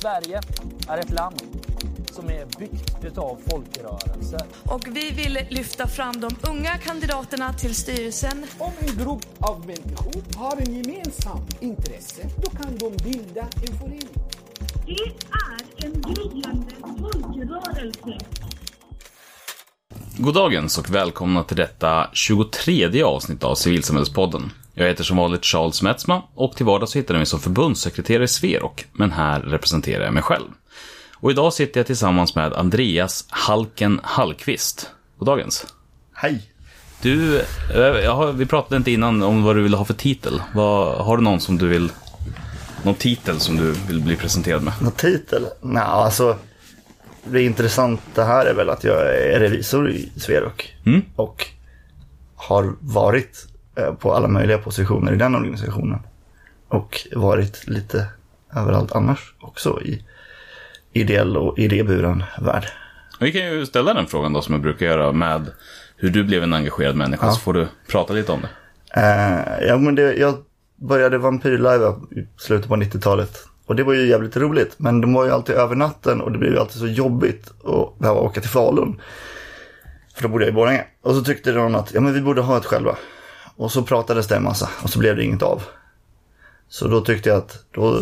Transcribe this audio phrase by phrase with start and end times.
[0.00, 0.40] Sverige
[0.88, 1.42] är ett land
[2.12, 4.40] som är byggt av folkrörelser.
[4.64, 8.46] Och vi vill lyfta fram de unga kandidaterna till styrelsen.
[8.58, 14.08] Om en grupp av människor har en gemensam intresse, då kan de bilda en förening.
[14.86, 14.92] Det
[15.32, 18.18] är en gryende folkrörelse.
[20.18, 24.52] Goddagens och välkomna till detta 23 avsnitt av Civilsamhällespodden.
[24.78, 28.28] Jag heter som vanligt Charles Metzma och till vardags hittar ni mig som förbundssekreterare i
[28.28, 30.48] Sverok, men här representerar jag mig själv.
[31.14, 34.90] Och idag sitter jag tillsammans med Andreas Halken Hallqvist.
[35.18, 35.66] Goddagens.
[36.12, 36.50] Hej!
[37.02, 37.38] Du,
[37.74, 40.42] eh, har, vi pratade inte innan om vad du vill ha för titel.
[40.54, 41.92] Vad, har du någon som du vill...
[42.82, 44.72] Någon titel som du vill bli presenterad med?
[44.80, 45.46] Någon titel?
[45.60, 46.36] Nej, alltså.
[47.24, 50.76] Det intressanta här är väl att jag är revisor i Sverok.
[50.86, 51.02] Mm.
[51.16, 51.46] Och
[52.34, 53.46] har varit
[53.98, 55.98] på alla möjliga positioner i den organisationen.
[56.68, 58.06] Och varit lite
[58.56, 60.04] överallt annars också i
[60.92, 62.64] ideell och idéburen värld.
[63.20, 65.50] Vi kan ju ställa den frågan då som jag brukar göra med
[65.96, 67.32] hur du blev en engagerad människa, Ja.
[67.32, 68.48] så får du prata lite om det.
[69.00, 70.34] Eh, ja, men det, jag
[70.76, 73.38] började Vampyrlive i slutet på 90-talet.
[73.66, 74.74] Och det var ju jävligt roligt.
[74.76, 77.98] Men de var ju alltid över natten och det blev ju alltid så jobbigt att
[77.98, 79.00] behöva åka till Falun.
[80.14, 80.84] För då bodde jag i Borlänge.
[81.02, 82.96] Och så tyckte de att ja, men vi borde ha ett själva.
[83.56, 85.62] Och så pratades det en massa och så blev det inget av.
[86.68, 88.00] Så då tyckte jag att då,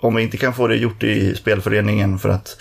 [0.00, 2.56] om vi inte kan få det gjort i spelföreningen för att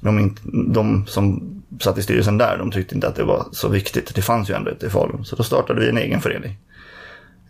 [0.00, 3.68] de, inte, de som satt i styrelsen där, de tyckte inte att det var så
[3.68, 4.14] viktigt.
[4.14, 5.24] Det fanns ju ändå ett i Falun.
[5.24, 6.58] Så då startade vi en egen förening.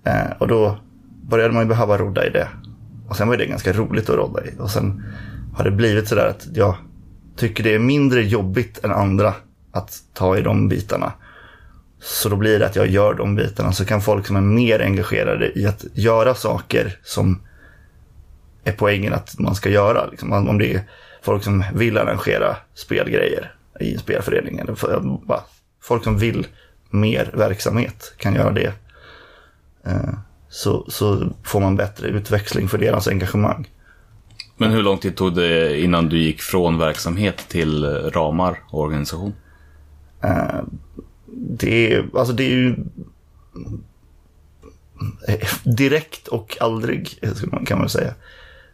[0.05, 0.79] Eh, och då
[1.23, 2.49] började man ju behöva rodda i det.
[3.09, 4.51] Och sen var det ganska roligt att rodda i.
[4.59, 5.05] Och sen
[5.55, 6.77] har det blivit sådär att jag
[7.37, 9.35] tycker det är mindre jobbigt än andra
[9.73, 11.13] att ta i de bitarna.
[12.01, 13.73] Så då blir det att jag gör de bitarna.
[13.73, 17.43] Så kan folk som är mer engagerade i att göra saker som
[18.65, 20.07] är poängen att man ska göra.
[20.07, 20.83] Liksom, om det är
[21.23, 24.59] folk som vill arrangera spelgrejer i en spelförening.
[24.59, 25.41] Eller bara,
[25.83, 26.47] folk som vill
[26.91, 28.73] mer verksamhet kan göra det.
[29.87, 30.15] Eh,
[30.49, 33.69] så, så får man bättre utväxling för deras engagemang.
[34.57, 38.81] Men hur lång tid tog det innan du gick från verksamhet till eh, ramar och
[38.81, 39.33] organisation?
[41.33, 42.77] Det, är, alltså det är ju
[45.65, 47.19] direkt och aldrig,
[47.53, 48.15] man- kan man säga.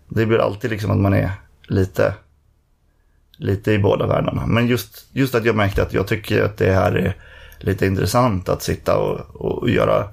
[0.09, 1.31] Det blir alltid liksom att man är
[1.69, 2.15] lite,
[3.37, 4.47] lite i båda världarna.
[4.47, 7.17] Men just, just att jag märkte att jag tycker att det här är
[7.59, 10.09] lite intressant att sitta och, och göra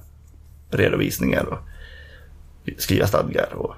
[0.70, 1.58] redovisningar och
[2.78, 3.76] skriva stadgar och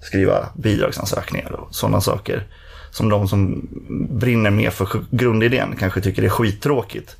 [0.00, 2.46] skriva bidragsansökningar och sådana saker.
[2.90, 3.68] Som de som
[4.10, 7.16] brinner mer för grundidén kanske tycker det är skittråkigt.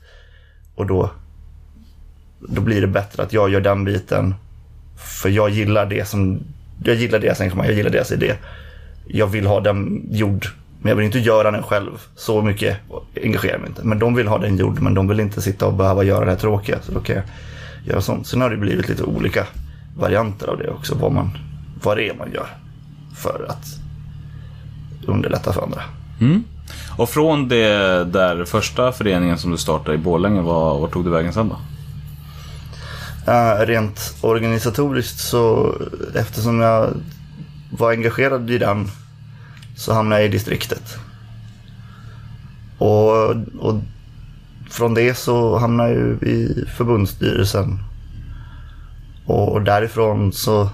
[0.75, 1.11] Och då,
[2.41, 4.35] då blir det bättre att jag gör den biten.
[4.97, 6.41] För jag gillar det som,
[6.85, 8.35] jag gillar deras engagemang, jag gillar deras idé.
[9.07, 10.47] Jag vill ha den gjord,
[10.81, 11.91] men jag vill inte göra den själv.
[12.17, 12.79] Så mycket
[13.23, 13.85] engagerar mig inte.
[13.85, 16.31] Men de vill ha den gjord, men de vill inte sitta och behöva göra det
[16.31, 16.79] här tråkiga.
[16.83, 17.25] Så då kan jag
[17.85, 18.27] göra sånt.
[18.27, 19.47] Sen har det blivit lite olika
[19.97, 21.31] varianter av det också, vad, man,
[21.83, 22.47] vad det är man gör.
[23.17, 23.67] För att
[25.06, 25.83] underlätta för andra.
[26.21, 26.45] Mm.
[26.97, 31.10] Och från det där första föreningen som du startade i Borlänge, var, var tog du
[31.10, 31.56] vägen sen då?
[33.32, 35.75] Uh, rent organisatoriskt så
[36.15, 36.91] eftersom jag
[37.71, 38.91] var engagerad i den
[39.77, 40.99] så hamnade jag i distriktet.
[42.78, 43.81] Och, och
[44.71, 47.78] från det så hamnade jag ju i förbundsstyrelsen.
[49.26, 50.69] Och därifrån så,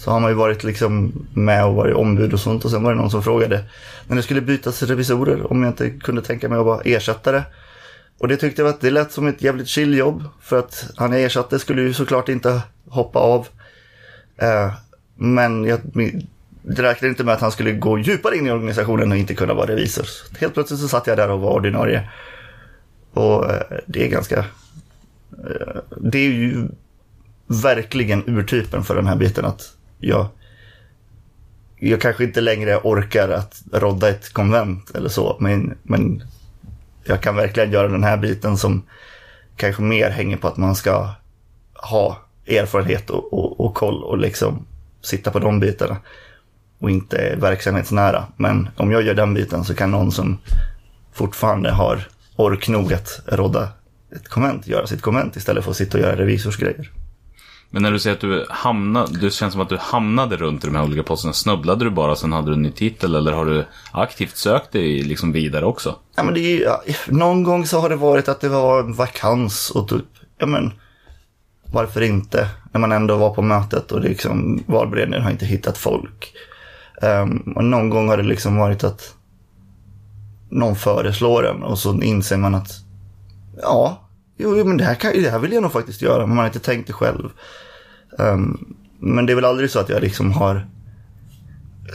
[0.00, 2.64] så har man ju varit liksom med och varit ombud och sånt.
[2.64, 3.64] Och sen var det någon som frågade
[4.06, 7.42] när det skulle bytas revisorer om jag inte kunde tänka mig att vara ersättare.
[8.18, 10.24] Och det tyckte jag att det lät som ett jävligt chill jobb.
[10.40, 13.46] För att han jag ersatte skulle ju såklart inte hoppa av.
[14.36, 14.72] Eh,
[15.14, 15.80] men jag,
[16.64, 19.66] räknade inte med att han skulle gå djupare in i organisationen och inte kunna vara
[19.66, 20.04] revisor.
[20.04, 22.10] Så helt plötsligt så satt jag där och var ordinarie.
[23.12, 24.38] Och eh, det är ganska...
[24.38, 26.68] Eh, det är ju
[27.46, 30.26] verkligen urtypen för den här biten att jag...
[31.82, 36.22] Jag kanske inte längre orkar att rodda ett konvent eller så, men, men
[37.04, 38.82] jag kan verkligen göra den här biten som
[39.56, 41.08] kanske mer hänger på att man ska
[41.74, 44.66] ha erfarenhet och, och, och koll och liksom
[45.02, 45.96] sitta på de bitarna
[46.78, 48.24] och inte verksamhetsnära.
[48.36, 50.38] Men om jag gör den biten så kan någon som
[51.12, 53.68] fortfarande har ork nog att rodda
[54.16, 56.90] ett konvent göra sitt konvent istället för att sitta och göra revisorsgrejer.
[57.70, 60.66] Men när du säger att du hamnade, det känns som att du hamnade runt i
[60.66, 61.32] de här olika posterna.
[61.32, 65.02] Snubblade du bara, sen hade du en ny titel eller har du aktivt sökt dig
[65.02, 65.96] liksom vidare också?
[66.16, 68.94] Ja, men det är, ja, någon gång så har det varit att det var en
[68.94, 70.06] vakans och typ,
[70.38, 70.72] ja men
[71.72, 72.48] varför inte?
[72.72, 76.34] När man ändå var på mötet och liksom valberedningen har inte hittat folk.
[77.02, 79.14] Um, och någon gång har det liksom varit att
[80.48, 82.70] någon föreslår en och så inser man att
[83.62, 84.09] ja,
[84.40, 86.38] jo, jo, men det här, kan, det här vill jag nog faktiskt göra, men man
[86.38, 87.30] har inte tänkt det själv.
[88.18, 90.66] Um, men det är väl aldrig så att jag liksom har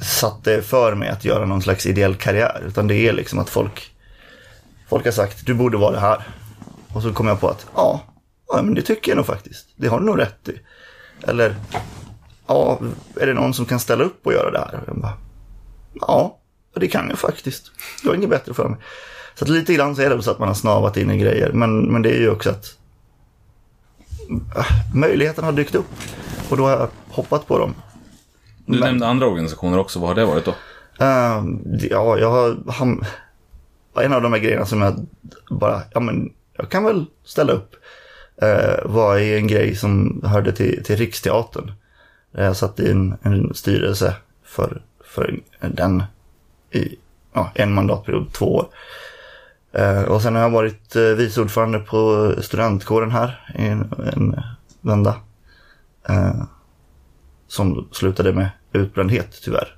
[0.01, 3.49] satt det för mig att göra någon slags ideell karriär, utan det är liksom att
[3.49, 3.95] folk,
[4.89, 6.27] folk har sagt du borde vara här.
[6.93, 8.01] Och så kom jag på att ja,
[8.47, 9.67] ja, men det tycker jag nog faktiskt.
[9.75, 10.59] Det har du nog rätt i.
[11.27, 11.55] Eller,
[12.47, 12.79] ja,
[13.21, 14.79] är det någon som kan ställa upp och göra det här?
[14.81, 15.17] Och jag bara,
[15.93, 16.39] ja,
[16.75, 17.71] det kan jag faktiskt.
[18.03, 18.79] Jag har inget bättre för mig.
[19.35, 21.51] Så att lite grann så är det så att man har snavat in i grejer.
[21.51, 22.77] Men, men det är ju också att
[24.57, 25.85] äh, möjligheten har dykt upp.
[26.49, 27.75] Och då har jag hoppat på dem.
[28.65, 30.55] Du Men- nämnde andra organisationer också, vad har det varit då?
[31.05, 31.59] Ehm,
[31.91, 32.51] ja, jag har...
[32.55, 33.05] ham-
[34.01, 35.05] en av de här grejerna som jag
[35.49, 37.75] bara, ja men jag kan väl ställa upp.
[38.43, 41.71] Uh, var i en grej som hörde till, till Riksteatern.
[42.31, 46.03] Där Jag satt i en, en styrelse för, för den
[46.71, 46.95] i
[47.33, 48.67] ja, en mandatperiod, två år.
[49.75, 54.35] Eh, och sen har jag varit uh, vice ordförande på studentkåren här i en, en
[54.81, 55.15] vända.
[56.09, 56.43] Eh,
[57.47, 59.75] som slutade med utbrändhet tyvärr.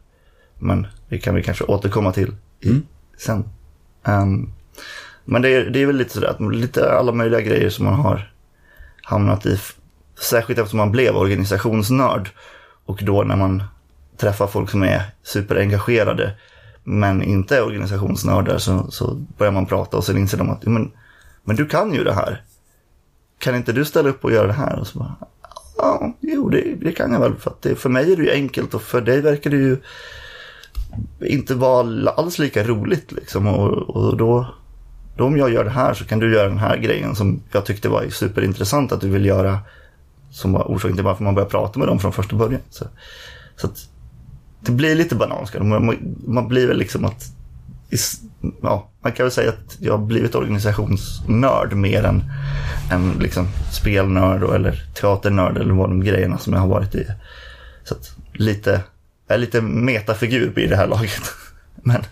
[0.60, 2.82] Men det kan vi kanske återkomma till i,
[3.18, 3.50] sen.
[4.04, 4.50] Ehm,
[5.26, 7.94] men det är, det är väl lite sådär, att lite alla möjliga grejer som man
[7.94, 8.32] har
[9.02, 9.60] hamnat i.
[10.20, 12.30] Särskilt eftersom man blev organisationsnörd.
[12.86, 13.64] Och då när man
[14.18, 16.34] träffar folk som är superengagerade
[16.90, 20.92] men inte är organisationsnördar så, så börjar man prata och sen inser de att men,
[21.44, 22.44] men du kan ju det här.
[23.40, 24.80] Kan inte du ställa upp och göra det här?
[24.80, 25.16] Och så bara,
[25.78, 27.36] ja, jo det, det kan jag väl.
[27.36, 29.78] För, att det, för mig är det ju enkelt och för dig verkar det ju
[31.22, 33.12] inte vara alls lika roligt.
[33.12, 33.48] Liksom.
[33.48, 34.54] Och, och då,
[35.18, 37.66] då om jag gör det här så kan du göra den här grejen som jag
[37.66, 39.60] tyckte var superintressant att du vill göra.
[40.32, 42.62] Som var orsaken till varför man började prata med dem från första början.
[42.70, 42.86] Så,
[43.56, 43.90] så att
[44.68, 45.64] det blir lite bananskal.
[45.64, 45.98] Man,
[46.28, 47.24] man, blir väl liksom att...
[48.62, 52.24] Ja, man kan väl säga att jag har blivit organisationsnörd mer än,
[52.92, 57.08] än liksom spelnörd och, eller teaternörd eller vad de grejerna som jag har varit i.
[57.84, 58.82] Så att lite,
[59.28, 61.22] jag är lite metafigur i det här laget.
[61.84, 62.04] Men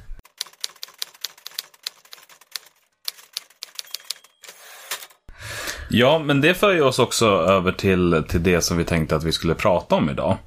[5.90, 9.24] Ja, men det för ju oss också över till, till det som vi tänkte att
[9.24, 10.38] vi skulle prata om idag.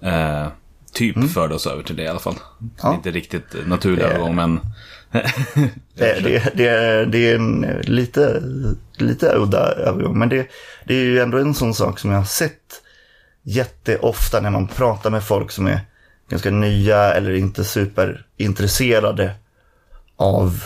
[0.00, 0.46] Eh,
[0.92, 2.34] typ förde oss över till det i alla fall.
[2.82, 2.94] Ja.
[2.94, 4.60] Inte riktigt naturlig Det- övergång, men
[5.94, 8.42] det, det, det, det är en lite,
[8.98, 10.18] lite udda övergång.
[10.18, 10.46] Men det,
[10.84, 12.82] det är ju ändå en sån sak som jag har sett
[13.42, 15.80] jätteofta när man pratar med folk som är
[16.30, 19.34] ganska nya eller inte superintresserade
[20.16, 20.62] av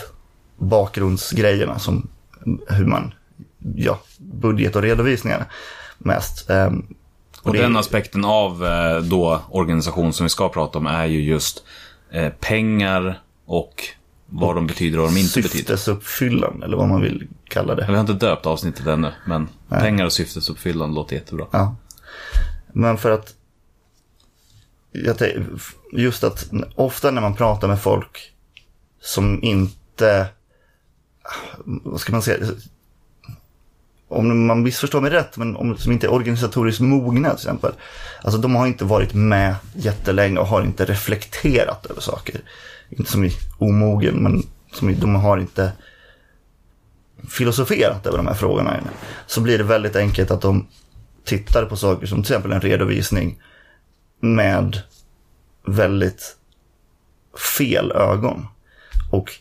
[0.57, 2.09] bakgrundsgrejerna som
[2.67, 3.13] hur man,
[3.75, 5.45] ja, budget och redovisningar
[5.97, 6.49] mest.
[6.49, 6.85] Ehm,
[7.43, 11.21] Och det- den aspekten av eh, då organisation som vi ska prata om är ju
[11.23, 11.63] just
[12.11, 13.83] eh, pengar och
[14.25, 15.57] vad de betyder och vad de inte betyder.
[15.57, 17.85] Syftesuppfyllande eller vad man vill kalla det.
[17.87, 21.45] Vi har inte döpt avsnittet ännu, men pengar och syftesuppfyllande låter jättebra.
[21.51, 21.75] Ja.
[22.73, 23.33] Men för att
[25.91, 28.31] just att ofta när man pratar med folk
[29.01, 30.27] som inte,
[31.65, 32.45] vad ska man säga,
[34.13, 37.71] om man missförstår mig rätt, men om, som inte är organisatoriskt mogna till exempel.
[38.21, 42.41] Alltså de har inte varit med jättelänge och har inte reflekterat över saker.
[42.89, 44.43] Inte som i omogen, men
[44.73, 45.71] som i, de har inte
[47.29, 48.79] filosoferat över de här frågorna.
[49.27, 50.67] Så blir det väldigt enkelt att de
[51.25, 53.41] tittar på saker som till exempel en redovisning
[54.19, 54.81] med
[55.67, 56.37] väldigt
[57.57, 58.47] fel ögon.
[59.11, 59.31] Och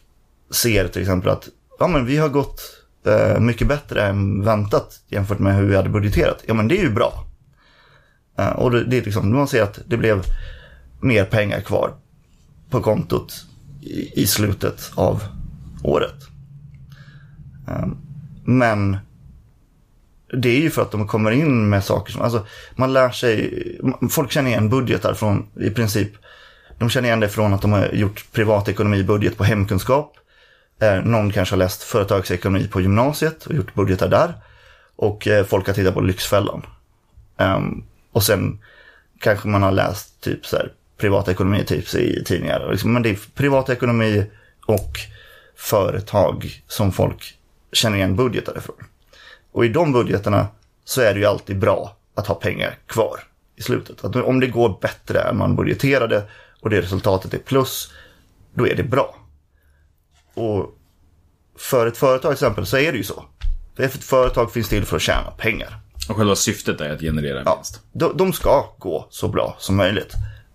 [0.51, 1.49] ser till exempel att
[1.79, 5.89] ja, men vi har gått Eh, mycket bättre än väntat jämfört med hur vi hade
[5.89, 6.45] budgeterat.
[6.47, 7.25] Ja men det är ju bra.
[8.39, 10.25] Eh, och det, det är liksom, man ser att det blev
[11.01, 11.95] mer pengar kvar
[12.71, 13.47] på kontot
[13.81, 15.23] i, i slutet av
[15.85, 16.15] året.
[17.69, 17.87] Eh,
[18.45, 18.97] men
[20.33, 23.81] det är ju för att de kommer in med saker som, alltså man lär sig,
[24.11, 26.13] folk känner igen budgetar från i princip,
[26.79, 30.17] de känner igen det från att de har gjort privatekonomibudget på hemkunskap.
[30.83, 34.35] Eh, någon kanske har läst företagsekonomi på gymnasiet och gjort budgetar där.
[34.97, 36.67] Och eh, folk har tittat på Lyxfällan.
[37.37, 38.59] Ehm, och sen
[39.19, 42.69] kanske man har läst typ så här privatekonomitips i tidningar.
[42.71, 44.27] Liksom, men det är privatekonomi
[44.67, 44.99] och
[45.57, 47.39] företag som folk
[47.73, 48.77] känner igen budgetar ifrån.
[49.53, 50.47] Och i de budgetarna
[50.85, 53.21] så är det ju alltid bra att ha pengar kvar
[53.57, 54.05] i slutet.
[54.05, 56.23] Att om det går bättre än man budgeterade
[56.61, 57.93] och det resultatet är plus,
[58.55, 59.22] då är det bra.
[60.35, 60.79] Och
[61.59, 63.25] för ett företag till exempel så är det ju så.
[63.77, 65.79] För ett företag finns till för att tjäna pengar.
[66.09, 67.81] Och själva syftet är att generera en Ja, vinst.
[67.93, 70.13] de, de ska gå så bra som möjligt.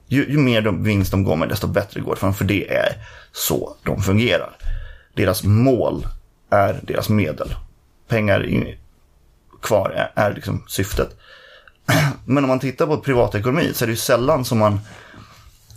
[0.08, 2.34] Ju, ju mer de, vinst de går med, desto bättre går det för dem.
[2.34, 2.94] För det är
[3.32, 4.58] så de fungerar.
[5.14, 6.08] Deras mål
[6.50, 7.56] är deras medel.
[8.08, 8.78] Pengar i,
[9.62, 11.18] kvar är, är liksom syftet.
[12.26, 14.80] Men om man tittar på privatekonomi så är det ju sällan som man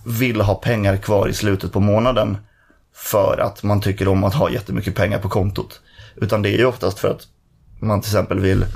[0.04, 2.36] vill ha pengar kvar i slutet på månaden
[3.00, 5.80] för att man tycker om att ha jättemycket pengar på kontot.
[6.16, 7.26] Utan det är ju oftast för att
[7.80, 8.66] man till exempel vill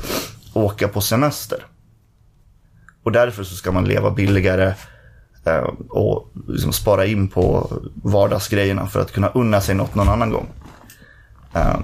[0.53, 1.67] åka på semester.
[3.03, 4.75] Och därför så ska man leva billigare
[5.47, 10.31] eh, och liksom spara in på vardagsgrejerna för att kunna unna sig något någon annan
[10.31, 10.47] gång.
[11.55, 11.79] Eh,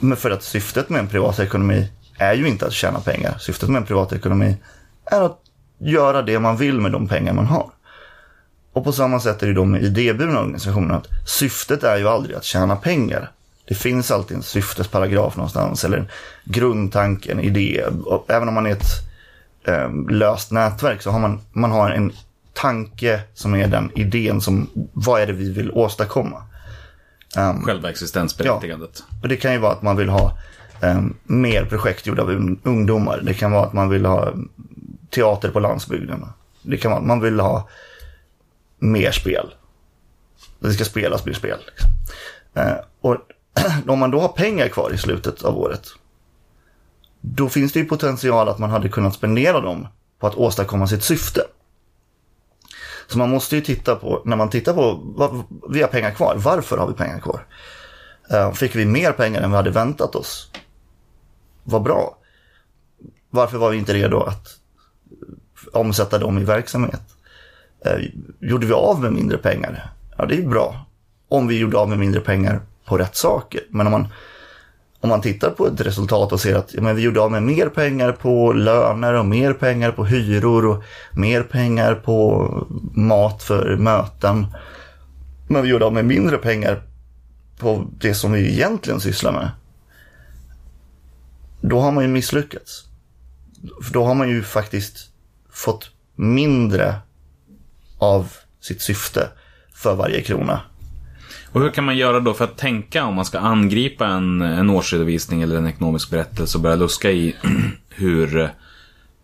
[0.00, 3.38] men för att syftet med en privatekonomi är ju inte att tjäna pengar.
[3.38, 4.56] Syftet med en privatekonomi
[5.04, 5.38] är att
[5.78, 7.70] göra det man vill med de pengar man har.
[8.72, 10.94] Och på samma sätt är det då med idéburna organisationer.
[10.94, 13.30] Att syftet är ju aldrig att tjäna pengar.
[13.68, 16.08] Det finns alltid en syftesparagraf någonstans eller en
[16.44, 17.84] grundtanke, en idé.
[18.04, 18.86] Och även om man är ett
[19.64, 22.12] eh, löst nätverk så har man, man har en
[22.52, 26.42] tanke som är den idén som, vad är det vi vill åstadkomma?
[27.38, 29.02] Um, Själva existensberättigandet.
[29.22, 30.38] och det kan ju vara att man vill ha
[30.82, 33.20] um, mer projekt gjorda av un- ungdomar.
[33.22, 34.32] Det kan vara att man vill ha
[35.10, 36.26] teater på landsbygden.
[36.62, 37.68] Det kan vara att man vill ha
[38.80, 39.54] mer spel.
[40.58, 41.58] Det ska spelas mer spel.
[41.66, 41.90] Liksom.
[42.54, 43.16] Eh, och
[43.86, 45.88] om man då har pengar kvar i slutet av året,
[47.20, 51.02] då finns det ju potential att man hade kunnat spendera dem på att åstadkomma sitt
[51.02, 51.40] syfte.
[53.06, 56.34] Så man måste ju titta på, när man tittar på, vad, vi har pengar kvar,
[56.38, 57.46] varför har vi pengar kvar?
[58.30, 60.50] Eh, fick vi mer pengar än vi hade väntat oss?
[61.64, 62.16] Vad bra.
[63.30, 64.48] Varför var vi inte redo att
[65.72, 67.02] omsätta dem i verksamhet?
[67.84, 67.98] Eh,
[68.40, 69.92] gjorde vi av med mindre pengar?
[70.18, 70.86] Ja, det är bra.
[71.28, 73.60] Om vi gjorde av med mindre pengar på rätt saker.
[73.70, 74.08] Men om man,
[75.00, 77.42] om man tittar på ett resultat och ser att ja, men vi gjorde av med
[77.42, 80.82] mer pengar på löner och mer pengar på hyror och
[81.12, 82.48] mer pengar på
[82.94, 84.46] mat för möten.
[85.48, 86.82] Men vi gjorde av med mindre pengar
[87.58, 89.50] på det som vi egentligen sysslar med.
[91.60, 92.84] Då har man ju misslyckats.
[93.82, 95.10] För då har man ju faktiskt
[95.50, 96.94] fått mindre
[98.00, 99.28] av sitt syfte
[99.74, 100.60] för varje krona.
[101.52, 104.70] Och hur kan man göra då för att tänka om man ska angripa en, en
[104.70, 107.36] årsredovisning eller en ekonomisk berättelse och börja luska i
[107.88, 108.40] hur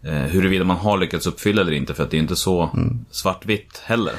[0.02, 2.70] eh, huruvida man har lyckats uppfylla eller inte för att det är inte så
[3.10, 4.14] svartvitt heller.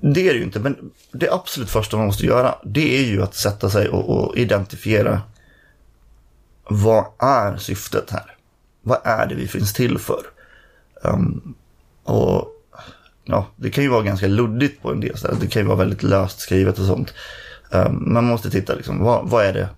[0.00, 3.22] Det är det ju inte, men det absolut första man måste göra det är ju
[3.22, 5.20] att sätta sig och, och identifiera
[6.68, 8.34] vad är syftet här?
[8.82, 10.22] Vad är det vi finns till för?
[11.02, 11.54] Um,
[12.04, 12.57] och
[13.28, 15.38] ja, det kan ju vara ganska luddigt på en del ställen.
[15.40, 17.14] Det kan ju vara väldigt löst skrivet och sånt.
[17.70, 19.68] Um, man måste titta liksom, vad, vad är det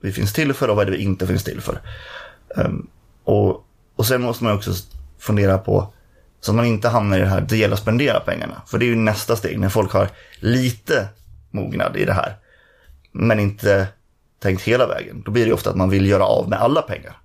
[0.00, 1.80] vi finns till för och vad är det vi inte finns till för?
[2.56, 2.86] Um,
[3.24, 3.64] och,
[3.96, 4.72] och sen måste man också
[5.18, 5.92] fundera på
[6.40, 8.62] så att man inte hamnar i det här, det gäller att spendera pengarna.
[8.66, 10.08] För det är ju nästa steg, när folk har
[10.40, 11.08] lite
[11.50, 12.34] mognad i det här.
[13.12, 13.86] Men inte
[14.42, 15.22] tänkt hela vägen.
[15.24, 17.16] Då blir det ofta att man vill göra av med alla pengar.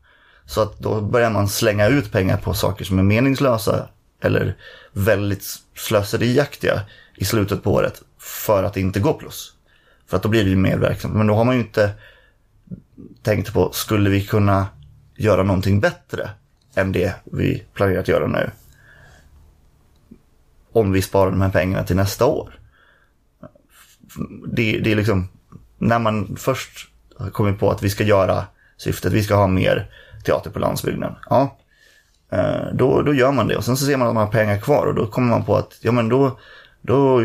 [0.46, 3.88] Så att då börjar man slänga ut pengar på saker som är meningslösa
[4.22, 4.58] eller
[4.94, 5.44] väldigt
[5.76, 6.82] slöseriaktiga
[7.16, 9.54] i slutet på året för att det inte går plus.
[10.08, 11.16] För att då blir det ju mer verksamt.
[11.16, 11.92] Men då har man ju inte
[13.22, 14.68] tänkt på, skulle vi kunna
[15.16, 16.30] göra någonting bättre
[16.76, 18.52] än det vi planerar att göra nu?
[20.72, 22.60] Om vi sparar de här pengarna till nästa år.
[24.48, 25.28] Det, det är liksom,
[25.78, 28.46] när man först har kommit på att vi ska göra
[28.78, 29.92] syftet, vi ska ha mer
[30.24, 31.16] teater på landsbygden.
[31.30, 31.58] Ja,
[32.32, 34.60] Eh, då, då gör man det och sen så ser man att man har pengar
[34.60, 36.40] kvar och då kommer man på att ja men då,
[36.82, 37.22] då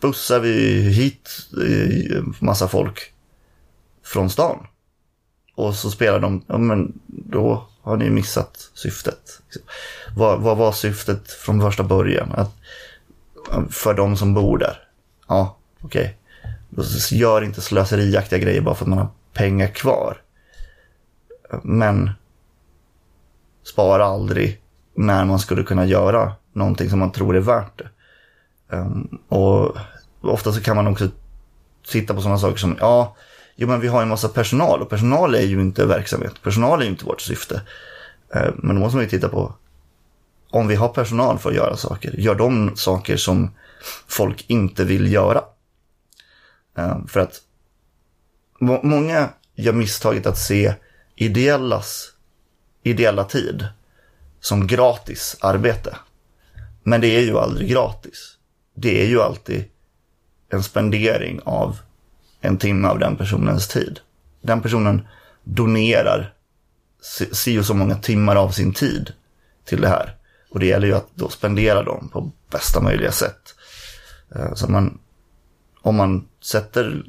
[0.00, 1.30] bussar vi hit
[1.68, 3.12] eh, massa folk
[4.04, 4.66] från stan.
[5.54, 9.40] Och så spelar de, ja men då har ni missat syftet.
[10.16, 12.32] Vad, vad var syftet från första början?
[12.32, 12.54] Att,
[13.70, 14.78] för de som bor där.
[15.28, 16.18] Ja, okej.
[16.70, 17.18] Okay.
[17.18, 20.16] Gör inte slöseriaktiga grejer bara för att man har pengar kvar.
[21.62, 22.10] Men
[23.64, 24.60] spara aldrig
[24.94, 27.88] när man skulle kunna göra någonting som man tror är värt det.
[28.76, 29.76] Um, och
[30.20, 31.08] ofta så kan man också
[31.86, 33.16] sitta på sådana saker som, ja,
[33.56, 36.42] jo men vi har en massa personal och personal är ju inte verksamhet.
[36.42, 37.54] Personal är ju inte vårt syfte.
[38.36, 39.54] Uh, men då måste man ju titta på,
[40.50, 43.50] om vi har personal för att göra saker, gör de saker som
[44.08, 45.44] folk inte vill göra.
[46.78, 47.40] Uh, för att
[48.60, 50.74] må många gör misstaget att se
[51.16, 52.12] ideellas
[52.82, 53.66] ideella tid
[54.40, 55.96] som gratis arbete.
[56.82, 58.36] Men det är ju aldrig gratis.
[58.74, 59.64] Det är ju alltid
[60.48, 61.78] en spendering av
[62.40, 64.00] en timme av den personens tid.
[64.40, 65.08] Den personen
[65.44, 66.34] donerar
[67.32, 69.12] si och så många timmar av sin tid
[69.64, 70.16] till det här.
[70.50, 73.54] Och det gäller ju att då spendera dem på bästa möjliga sätt.
[74.34, 74.98] Eh, så man,
[75.80, 77.04] om man sätter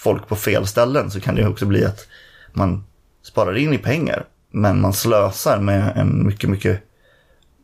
[0.00, 2.06] folk på fel ställen så kan det också bli att
[2.52, 2.84] man
[3.22, 4.26] sparar in i pengar.
[4.50, 6.82] Men man slösar med en mycket, mycket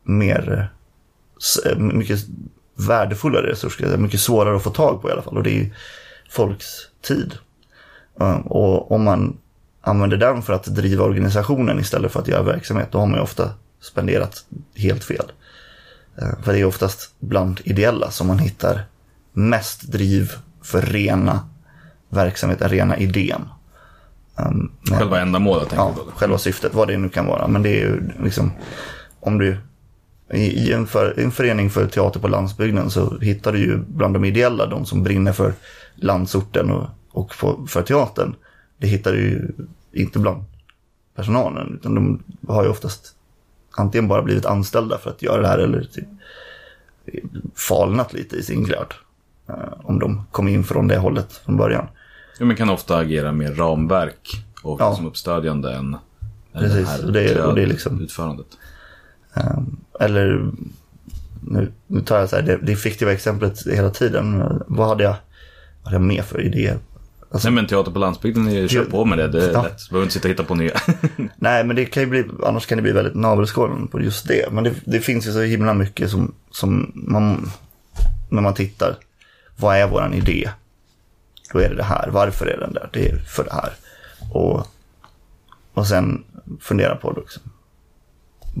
[0.03, 0.71] mer,
[1.65, 2.19] eh, mycket
[2.75, 3.79] värdefullare resurs.
[3.97, 5.37] Mycket svårare att få tag på i alla fall.
[5.37, 5.69] Och det är ju
[6.29, 6.65] folks
[7.01, 7.33] tid.
[8.19, 9.37] Eh, och om man
[9.81, 13.23] använder den för att driva organisationen istället för att göra verksamhet, då har man ju
[13.23, 13.49] ofta
[13.81, 15.31] spenderat helt fel.
[16.21, 18.81] Eh, för det är oftast bland ideella som man hittar
[19.33, 21.49] mest driv för rena
[22.09, 23.49] verksamheten, rena idén.
[24.45, 26.11] Um, Själva ändamålet ja, då.
[26.15, 27.47] själva syftet, vad det nu kan vara.
[27.47, 28.51] Men det är ju liksom,
[29.19, 29.57] om du
[30.33, 34.13] i, i en, för, en förening för teater på landsbygden så hittar du ju bland
[34.13, 35.53] de ideella, de som brinner för
[35.95, 38.35] landsorten och, och för, för teatern.
[38.77, 39.51] Det hittar du ju
[39.91, 40.43] inte bland
[41.15, 43.15] personalen, utan de har ju oftast
[43.71, 46.07] antingen bara blivit anställda för att göra det här eller typ
[47.55, 48.93] falnat lite i sin glöd.
[49.49, 51.87] Eh, om de kom in från det hållet från början.
[52.39, 54.95] Ja, men kan ofta agera mer ramverk och Ja.
[54.95, 55.99] som uppstödjande än, än
[56.61, 58.47] Precis, och det är- och det är liksom- utförandet.
[59.99, 60.51] Eller,
[61.41, 64.43] nu, nu tar jag så här, det, det fiktiva exemplet hela tiden.
[64.67, 65.15] Vad hade jag,
[65.83, 66.73] vad hade jag med för idé?
[67.31, 69.27] Alltså, Nej men teater på landsbygden, är- kör på med det.
[69.27, 69.63] Det är Ja.
[69.63, 69.77] lätt.
[69.77, 70.71] Du behöver inte sitta och hitta på nya.
[71.35, 74.51] Nej, men det kan ju bli, annars kan det bli väldigt navelskådande på just det.
[74.51, 77.49] Men det, det finns ju så himla mycket som, som man,
[78.29, 78.95] när man tittar,
[79.57, 80.49] vad är våran idé?
[81.53, 82.09] Då är det det här.
[82.11, 82.89] Varför är den där?
[82.93, 83.73] Det är för det här.
[84.31, 84.67] Och,
[85.73, 86.23] och sen
[86.61, 87.39] fundera på det också.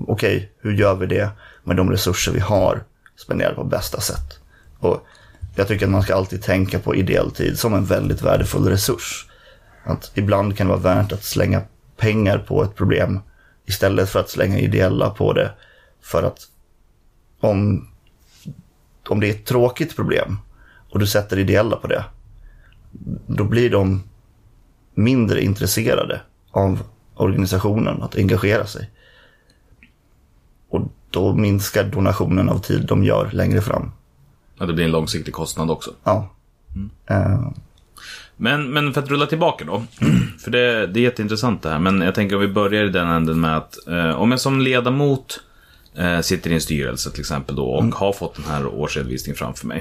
[0.07, 1.29] Okej, hur gör vi det
[1.63, 2.83] med de resurser vi har
[3.15, 4.39] spenderade på bästa sätt?
[4.79, 5.05] Och
[5.55, 9.27] jag tycker att man ska alltid tänka på ideell tid som en väldigt värdefull resurs.
[9.83, 11.61] Att ibland kan det vara värt att slänga
[11.97, 13.19] pengar på ett problem
[13.65, 15.51] istället för att slänga ideella på det.
[16.01, 16.47] För att
[17.39, 17.87] om,
[19.09, 20.39] om det är ett tråkigt problem
[20.89, 22.05] och du sätter ideella på det,
[23.27, 24.03] då blir de
[24.93, 26.21] mindre intresserade
[26.51, 26.79] av
[27.15, 28.89] organisationen att engagera sig.
[30.69, 33.91] Och då minskar donationen av tid de gör längre fram.
[34.59, 35.91] ja, det blir en långsiktig kostnad också.
[36.03, 36.29] Ja.
[37.09, 37.47] Eh,
[38.37, 39.83] Men, men för att rulla tillbaka då.
[40.39, 41.79] För det, det är jätteintressant det här.
[41.79, 44.61] Men jag tänker om vi börjar i den änden med att eh, om jag som
[44.61, 45.39] ledamot
[45.95, 49.67] eh, sitter i en styrelse till exempel då och har fått den här årsredovisningen framför
[49.67, 49.79] mig.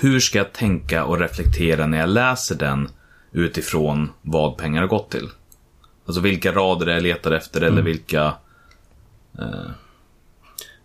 [0.00, 2.88] Hur ska jag tänka och reflektera när jag läser den
[3.32, 5.28] utifrån vad pengar har gått till?
[6.06, 8.34] Alltså vilka rader jag letar efter eller vilka...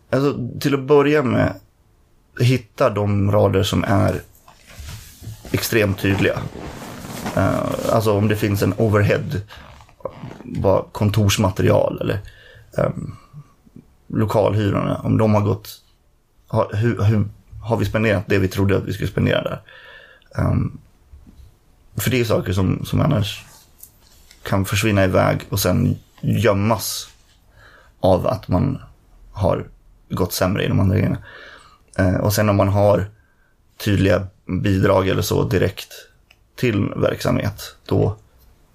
[0.10, 1.54] Alltså till att börja med,
[2.40, 4.22] hitta de rader som är
[5.52, 6.40] extremt tydliga.
[7.36, 7.60] Eh,
[7.92, 9.42] alltså om det finns en overhead,
[10.44, 12.20] bara kontorsmaterial eller
[12.78, 13.16] um,
[14.08, 15.70] lokalhyrorna, om de har gått,
[16.48, 17.26] har, hur, hur
[17.68, 19.62] har vi spenderat det vi trodde att vi skulle spendera där?
[20.38, 20.78] Um,
[21.96, 23.46] för det är saker som, som annars
[24.44, 27.10] kan försvinna iväg och sen gömmas
[28.00, 28.82] av att man
[29.32, 29.68] har
[30.10, 31.18] gått sämre i de andra grejerna.
[32.00, 33.06] Uh, och sen om man har
[33.78, 35.94] tydliga bidrag eller så direkt
[36.56, 38.16] till verksamhet, då,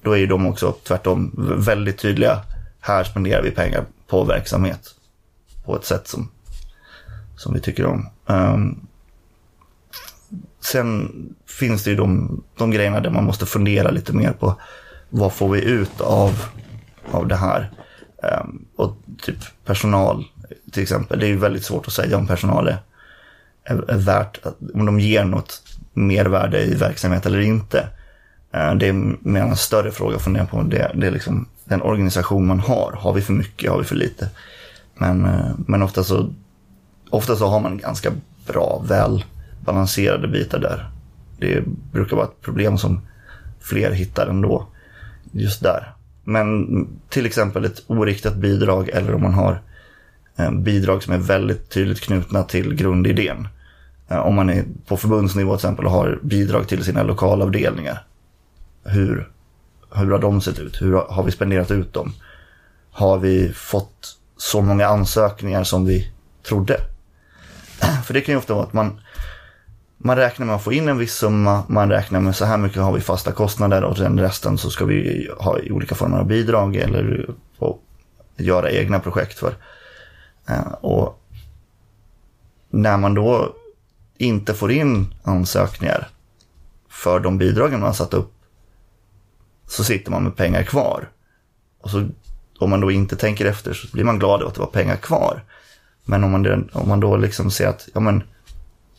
[0.02, 2.42] då är ju de också tvärtom väldigt tydliga.
[2.80, 4.94] Här spenderar vi pengar på verksamhet
[5.64, 6.30] på ett sätt som,
[7.36, 8.08] som vi tycker om.
[8.32, 8.86] Um,
[10.60, 11.10] sen
[11.46, 14.60] finns det ju de, de grejerna där man måste fundera lite mer på
[15.10, 16.44] vad får vi ut av,
[17.10, 17.70] av det här.
[18.22, 20.24] Um, och typ personal
[20.72, 21.18] till exempel.
[21.18, 22.78] Det är ju väldigt svårt att säga om personal är,
[23.64, 27.88] är, är värt, att, om de ger något mervärde i verksamhet eller inte.
[28.52, 30.62] Ehm, det är mer en större fråga att fundera på.
[30.62, 32.92] Det, det är liksom den organisation man har.
[32.98, 33.70] Har vi för mycket?
[33.70, 34.30] Har vi för lite?
[34.94, 36.30] Men, eh, men ofta, så,
[37.12, 38.12] ofta så har man ganska
[38.46, 39.24] bra, väl
[39.60, 40.90] balanserade bitar där.
[41.38, 43.00] Det brukar vara ett problem som
[43.60, 44.66] fler hittar ändå.
[45.32, 45.92] Just där.
[46.24, 46.66] Men
[47.08, 49.60] till exempel ett oriktat bidrag eller om man har
[50.36, 53.48] eh, bidrag som är väldigt tydligt knutna till grundidén.
[54.08, 58.04] Eh, om man är på förbundsnivå till exempel och har bidrag till sina lokalavdelningar.
[58.84, 59.28] Hur,
[59.94, 60.82] hur har de sett ut?
[60.82, 62.12] Hur har- har vi spenderat ut dem?
[62.90, 66.12] Har vi fått så många ansökningar som vi
[66.48, 66.76] trodde?
[68.04, 69.00] För det kan ju ofta vara att man,
[69.98, 72.82] man räknar med att få in en viss summa, man räknar med så här mycket
[72.82, 76.26] har vi fasta kostnader och sen resten så ska vi ha i olika former av
[76.26, 77.26] bidrag eller
[78.36, 79.54] göra egna projekt för.
[80.48, 81.22] Eh, och
[82.70, 83.54] när man då
[84.18, 86.08] inte får in ansökningar
[86.88, 88.32] för de bidragen man har satt upp
[89.66, 91.08] så sitter man med pengar kvar.
[91.80, 92.08] Och så
[92.58, 94.96] om man då inte tänker efter så blir man glad över att det var pengar
[94.96, 95.44] kvar.
[96.04, 98.22] Men om man, om man då liksom ser att, ja men,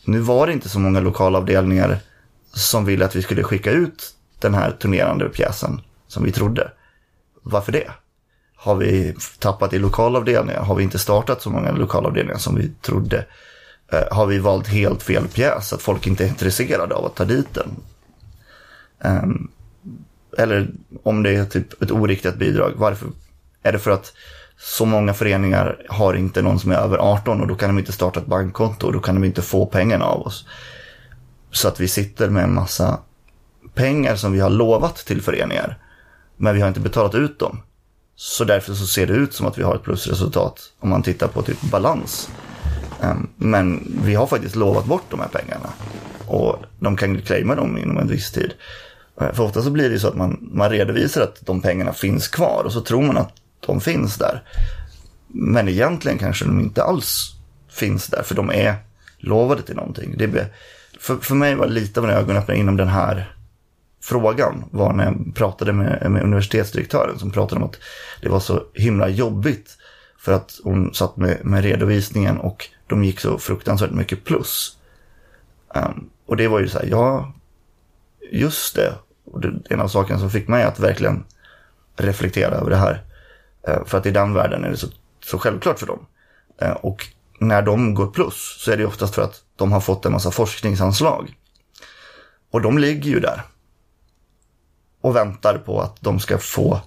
[0.04, 1.98] nu var det inte så många lokalavdelningar
[2.52, 6.70] som ville att vi skulle skicka ut den här turnerande pjäsen som vi trodde.
[7.42, 7.90] Varför det?
[8.56, 10.62] Har vi tappat i lokalavdelningar?
[10.62, 13.26] Har vi inte startat så många lokalavdelningar som vi trodde?
[13.92, 15.72] Eh, har vi valt helt fel pjäs?
[15.72, 17.70] Att folk inte är intresserade av att ta dit den?
[19.00, 19.48] Ehm,
[20.38, 20.70] eller
[21.02, 23.08] om det är typ ett oriktigt bidrag, varför?
[23.62, 24.12] Är det för att
[24.58, 27.92] så många föreningar har inte någon som är över 18 och då kan de inte
[27.92, 30.46] starta ett bankkonto och då kan de inte få pengarna av oss.
[31.50, 32.98] Så att vi sitter med en massa
[33.74, 35.78] pengar som vi har lovat till föreningar.
[36.36, 37.62] Men vi har inte betalat ut dem.
[38.16, 41.28] Så därför så ser det ut som att vi har ett plusresultat om man tittar
[41.28, 42.30] på typ balans.
[43.02, 45.68] Ehm, men vi har faktiskt lovat bort de här pengarna.
[46.26, 48.52] Och de kan claima dem inom en viss tid.
[49.20, 52.28] Ehm, för ofta så blir det så att man, man redovisar att de pengarna finns
[52.28, 53.32] kvar och så tror man att
[53.66, 54.42] de finns där.
[55.28, 57.34] Men egentligen kanske de inte alls
[57.70, 58.74] finns där för de är
[59.18, 60.14] lovade till någonting.
[60.18, 60.54] Det,
[61.00, 63.34] för, för mig var lite av en ögonöppnare inom den här
[64.02, 67.78] frågan var när jag pratade med, med universitetsdirektören som pratade om att
[68.22, 69.78] det var så himla jobbigt
[70.18, 74.78] för att hon satt med, med redovisningen och de gick så fruktansvärt mycket plus.
[75.74, 77.32] Um, och det var ju så här, ja,
[78.32, 78.94] just det.
[79.24, 81.24] Och det en av sakerna som fick mig att verkligen
[81.96, 83.02] reflektera över det här.
[83.68, 84.86] Eh, för att i den världen är det så,
[85.24, 86.06] så självklart för dem.
[86.60, 87.06] Eh, och
[87.38, 90.30] när de går plus så är det oftast för att de har fått en massa
[90.30, 91.34] forskningsanslag.
[92.50, 93.42] Och de ligger ju där.
[95.00, 96.80] Och väntar på att de ska få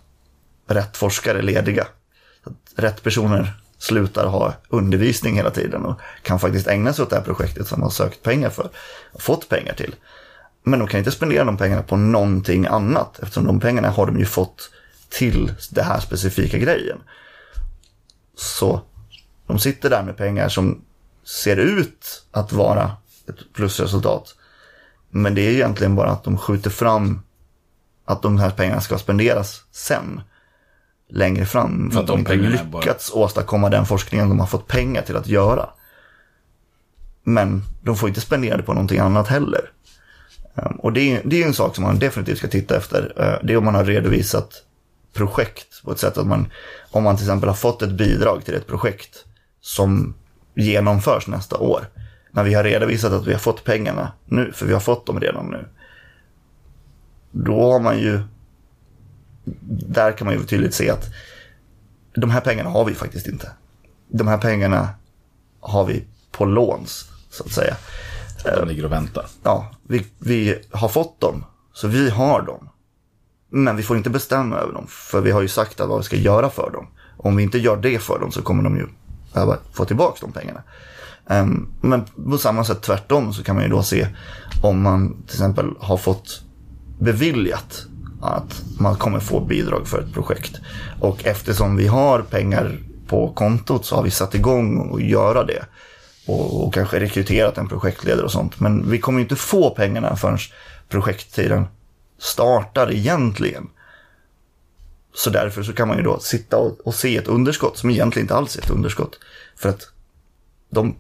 [0.67, 1.87] rätt forskare lediga.
[2.43, 7.15] Att rätt personer slutar ha undervisning hela tiden och kan faktiskt ägna sig åt det
[7.15, 8.69] här projektet som de har sökt pengar för
[9.13, 9.95] och fått pengar till.
[10.63, 14.19] Men de kan inte spendera de pengarna på någonting annat eftersom de pengarna har de
[14.19, 14.71] ju fått
[15.09, 16.97] till det här specifika grejen.
[18.35, 18.81] Så
[19.47, 20.81] de sitter där med pengar som
[21.25, 22.91] ser ut att vara
[23.29, 24.35] ett plusresultat.
[25.09, 27.21] Men det är egentligen bara att de skjuter fram
[28.05, 30.21] att de här pengarna ska spenderas sen.
[31.09, 31.91] Längre fram.
[31.91, 33.23] För att de, de inte lyckats bara...
[33.23, 35.69] åstadkomma den forskningen de har fått pengar till att göra.
[37.23, 39.71] Men de får inte spendera det på någonting annat heller.
[40.55, 43.13] Ehm, och det är, det är en sak som man definitivt ska titta efter.
[43.21, 44.63] Ehm, det är om man har redovisat
[45.17, 46.51] projekt på ett sätt att man,
[46.91, 49.25] om man till exempel har fått ett bidrag till ett projekt
[49.62, 50.15] som
[50.56, 51.88] genomförs nästa år.
[52.32, 55.19] När vi har redovisat att vi har fått pengarna nu, för vi har fått dem
[55.19, 55.67] redan nu.
[57.32, 58.21] Då har man ju,
[59.88, 61.06] där kan man ju tydligt se att
[62.15, 63.51] de här pengarna har vi faktiskt inte.
[64.08, 64.89] De här pengarna
[65.60, 67.75] har vi på låns, så att säga.
[68.43, 69.25] De ligger och väntar.
[69.43, 72.69] Ja, vi, vi har fått dem, så vi har dem.
[73.49, 76.03] Men vi får inte bestämma över dem, för vi har ju sagt att vad vi
[76.03, 76.88] ska göra för dem.
[77.17, 78.88] Om vi inte gör det för dem så kommer de ju
[79.33, 80.63] behöva få tillbaka de pengarna.
[81.29, 84.07] Ehm, men på samma sätt tvärtom så kan man ju då se
[84.63, 86.41] om man till exempel har fått
[86.99, 87.86] beviljat
[88.21, 90.55] att man kommer få bidrag för ett projekt.
[91.01, 95.65] Och eftersom vi har pengar på kontot så har vi satt igång och göra det.
[96.27, 98.60] Och, och kanske rekryterat en projektledare och sånt.
[98.60, 100.38] Men vi kommer inte få pengarna förrän
[100.89, 101.65] projekttiden
[102.17, 103.69] startar egentligen.
[105.13, 108.23] Så därför så kan man ju då sitta och, och, se ett underskott som egentligen
[108.23, 109.19] inte alls är ett underskott.
[109.56, 109.88] För att
[110.69, 110.95] de,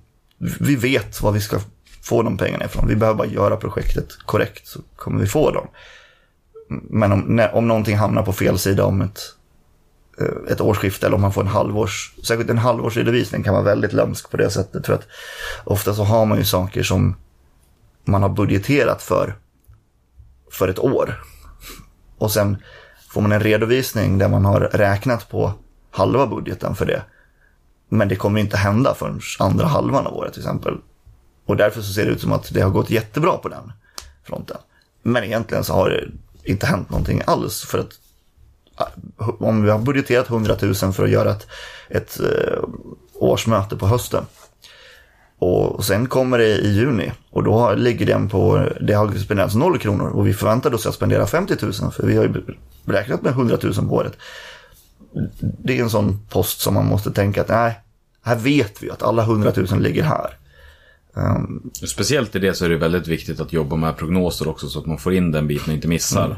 [0.59, 1.59] vi vet var vi ska
[2.03, 2.87] få de pengarna ifrån.
[2.87, 5.67] Vi behöver bara göra projektet korrekt så kommer vi få dem.
[6.69, 9.19] Men om, när, om någonting hamnar på fel sida om ett,
[10.21, 13.93] eh, ett årsskifte eller om man får en halvårs, särskilt en halvårsredovisning kan vara väldigt
[13.93, 14.85] lömsk på det sättet.
[14.85, 15.07] För att
[15.63, 17.15] ofta så har man ju saker som
[18.05, 19.35] man har budgeterat för,
[20.51, 21.23] för ett år.
[22.17, 22.57] Och sen
[23.09, 25.53] får man en redovisning där man har räknat på
[25.91, 27.01] halva budgeten för det.
[27.89, 30.77] Men det kommer inte hända förrän andra halvan av året till exempel.
[31.45, 33.71] Och därför så ser det ut som att det har gått jättebra på den
[34.23, 34.57] fronten.
[35.03, 36.07] Men egentligen så har det
[36.51, 37.99] inte hänt någonting alls för att
[38.79, 41.47] eh, om vi har budgeterat 100 000 för att göra ett,
[41.89, 42.63] ett eh,
[43.13, 44.25] årsmöte på hösten
[45.39, 49.79] och sen kommer det i juni och då ligger den på, det har spenderats noll
[49.79, 52.33] kronor och vi förväntar oss att spendera 50 000 för vi har ju
[52.85, 54.13] beräknat med 100 000 på året.
[55.41, 57.79] Det är en sån post som man måste tänka att nej,
[58.23, 60.37] här vet vi att alla 100 000 ligger här.
[61.13, 64.79] Um, Speciellt i det så är det väldigt viktigt att jobba med prognoser också så
[64.79, 66.25] att man får in den biten och inte missar.
[66.25, 66.37] Mm.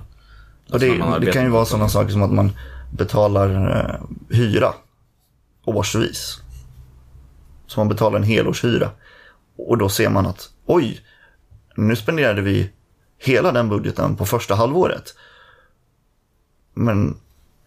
[0.72, 2.52] Och det, alltså det kan ju vara sådana saker som att man
[2.92, 3.96] betalar uh,
[4.30, 4.74] hyra
[5.66, 6.42] årsvis.
[7.70, 8.92] Så man betalar en helårshyra.
[9.58, 11.02] Och då ser man att oj,
[11.76, 12.70] nu spenderade vi
[13.18, 15.14] hela den budgeten på första halvåret.
[16.74, 17.18] Men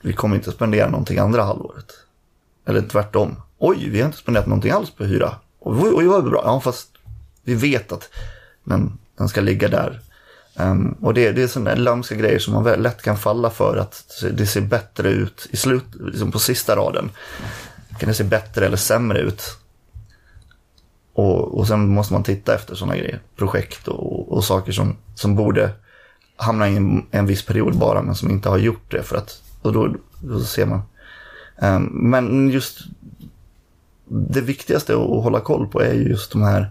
[0.01, 1.93] vi kommer inte spendera någonting andra halvåret.
[2.67, 3.37] Eller tvärtom.
[3.59, 5.35] Oj, vi har inte spenderat någonting alls på hyra.
[5.61, 6.43] Oj, oj, vad bra.
[6.45, 6.89] Ja, fast
[7.43, 8.11] vi vet att
[8.65, 10.01] den, den ska ligga där.
[10.57, 13.77] Um, och det, det är sådana lömska grejer som man väl lätt kan falla för.
[13.77, 17.11] Att det ser bättre ut i slut, liksom på sista raden.
[17.99, 19.59] Kan det se bättre eller sämre ut?
[21.13, 23.21] Och, och sen måste man titta efter sådana grejer.
[23.37, 25.71] Projekt och, och saker som, som borde
[26.37, 29.03] hamna i en, en viss period bara, men som inte har gjort det.
[29.03, 30.83] För att, och då, då ser man.
[31.63, 32.79] Um, men just
[34.09, 36.71] det viktigaste att hålla koll på är just de här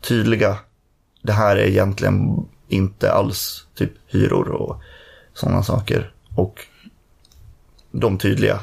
[0.00, 0.58] tydliga,
[1.22, 4.82] det här är egentligen inte alls typ hyror och
[5.34, 6.14] sådana saker.
[6.34, 6.66] Och
[7.90, 8.60] de tydliga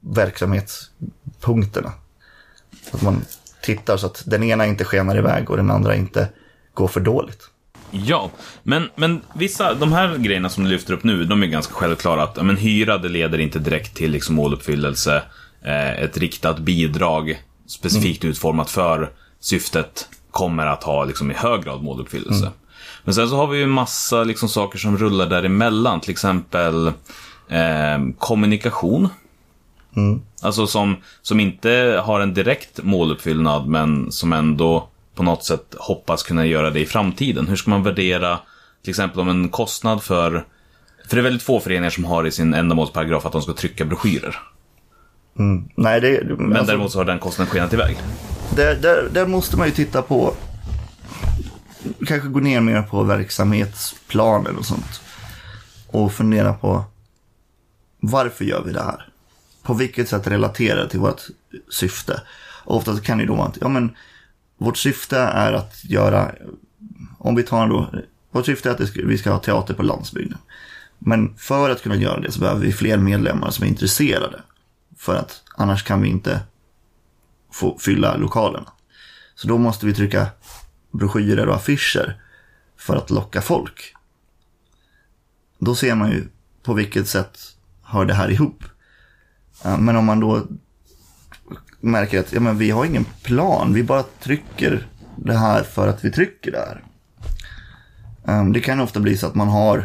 [0.00, 1.92] verksamhetspunkterna.
[2.92, 3.24] Att man
[3.62, 6.28] tittar så att den ena inte skenar iväg och den andra inte
[6.74, 7.48] går för dåligt.
[7.90, 8.30] Ja,
[8.62, 12.22] men, men vissa, de här grejerna som du lyfter upp nu, de är ganska självklara.
[12.22, 15.22] Att men, hyra, det leder inte direkt till liksom, måluppfyllelse.
[15.64, 18.30] Eh, ett riktat bidrag, specifikt mm.
[18.30, 22.46] utformat för syftet, kommer att ha liksom, i hög grad måluppfyllelse.
[22.46, 22.52] Mm.
[23.04, 26.00] Men sen så har vi ju massa liksom, saker som rullar däremellan.
[26.00, 26.86] Till exempel
[27.48, 29.08] eh, kommunikation.
[29.96, 30.20] Mm.
[30.42, 36.22] Alltså som, som inte har en direkt måluppfyllnad men som ändå på något sätt hoppas
[36.22, 37.48] kunna göra det i framtiden.
[37.48, 38.38] Hur ska man värdera
[38.82, 40.44] till exempel om en kostnad för
[41.08, 43.84] för det är väldigt få föreningar som har i sin ändamålsparagraf att de ska trycka
[43.84, 44.38] broschyrer.
[45.38, 45.68] Mm.
[45.76, 47.96] Nej, det, Men alltså, däremot så har den kostnaden skenat iväg.
[48.56, 50.34] Där, där, där måste man ju titta på,
[52.06, 55.00] kanske gå ner mer på verksamhetsplaner och sånt.
[55.86, 56.84] Och fundera på
[58.00, 59.11] varför gör vi det här?
[59.62, 61.22] På vilket sätt relaterar det till vårt
[61.70, 62.22] syfte?
[62.64, 63.96] Och ofta kan det ju då vara att, ja men
[64.58, 66.32] vårt syfte är att göra,
[67.18, 67.90] om vi tar då,
[68.30, 70.38] vårt syfte är att vi ska ha teater på landsbygden.
[70.98, 74.40] Men för att kunna göra det så behöver vi fler medlemmar som är intresserade.
[74.96, 76.40] För att annars kan vi inte
[77.52, 78.72] få fylla lokalerna.
[79.34, 80.26] Så då måste vi trycka
[80.90, 82.22] broschyrer och affischer
[82.76, 83.94] för att locka folk.
[85.58, 86.28] Då ser man ju
[86.62, 87.38] på vilket sätt
[87.82, 88.64] hör det här ihop.
[89.64, 90.42] Men om man då
[91.80, 96.04] märker att ja, men vi har ingen plan, vi bara trycker det här för att
[96.04, 96.82] vi trycker det här.
[98.26, 99.84] Ehm, det kan ofta bli så att man har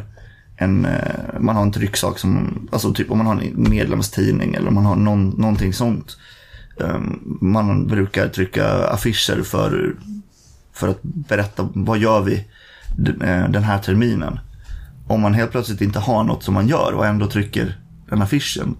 [0.55, 4.67] en, eh, man har en trycksak som, alltså typ om man har en medlemstidning eller
[4.67, 6.17] om man har någon, någonting sånt.
[6.79, 9.95] Ehm, man brukar trycka affischer för,
[10.73, 12.35] för att berätta vad gör vi
[13.21, 14.39] eh, den här terminen.
[15.07, 17.77] Om man helt plötsligt inte har något som man gör och ändå trycker
[18.09, 18.75] den affischen,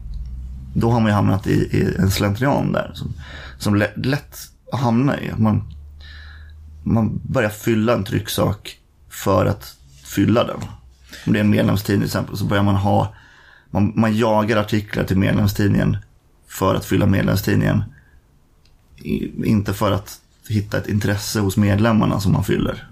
[0.79, 2.91] då har man ju hamnat i, i en slentrian där.
[2.93, 3.13] Som,
[3.57, 4.37] som lätt, lätt
[4.71, 5.31] hamnar i.
[5.37, 5.73] Man,
[6.83, 8.77] man börjar fylla en trycksak
[9.09, 10.59] för att fylla den.
[11.25, 13.15] Om det är en medlemstidning till exempel så börjar man ha,
[13.71, 15.97] man, man jagar artiklar till medlemstidningen
[16.47, 17.83] för att fylla medlemstidningen.
[19.43, 22.87] inte för att hitta ett intresse hos medlemmarna som man fyller.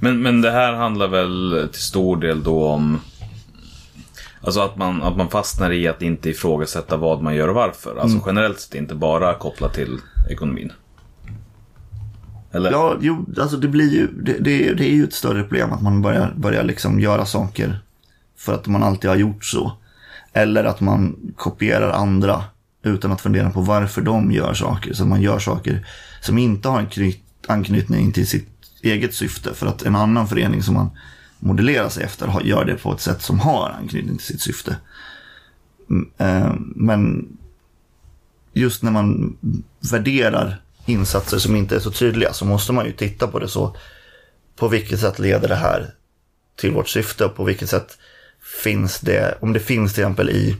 [0.00, 3.00] Men, men det här handlar väl till stor del då om
[4.40, 7.96] Alltså att man, att man fastnar i att inte ifrågasätta vad man gör och varför.
[7.96, 8.22] Alltså mm.
[8.26, 9.98] generellt sett inte bara kopplat till
[10.30, 10.72] ekonomin.
[12.52, 12.70] Eller?
[12.70, 15.82] Ja, jo, alltså det blir ju, det, det, det är ju ett större problem att
[15.82, 17.78] man börjar, börjar liksom göra saker
[18.36, 19.72] för att man alltid har gjort så.
[20.32, 22.44] Eller att man kopierar andra
[22.82, 24.92] utan att fundera på varför de gör saker.
[24.92, 25.86] Så man gör saker
[26.20, 27.12] som inte har en
[27.48, 28.48] anknytning till sitt
[28.82, 29.54] eget syfte.
[29.54, 30.90] För att en annan förening som man
[31.38, 34.76] modellera sig efter gör det på ett sätt som har anknytning till sitt syfte.
[35.90, 37.28] Mm, eh, men
[38.52, 39.36] just när man
[39.92, 43.76] värderar insatser som inte är så tydliga så måste man ju titta på det så.
[44.56, 45.94] På vilket sätt leder det här
[46.56, 47.98] till vårt syfte och på vilket sätt
[48.64, 50.56] finns det, om det finns till exempel i,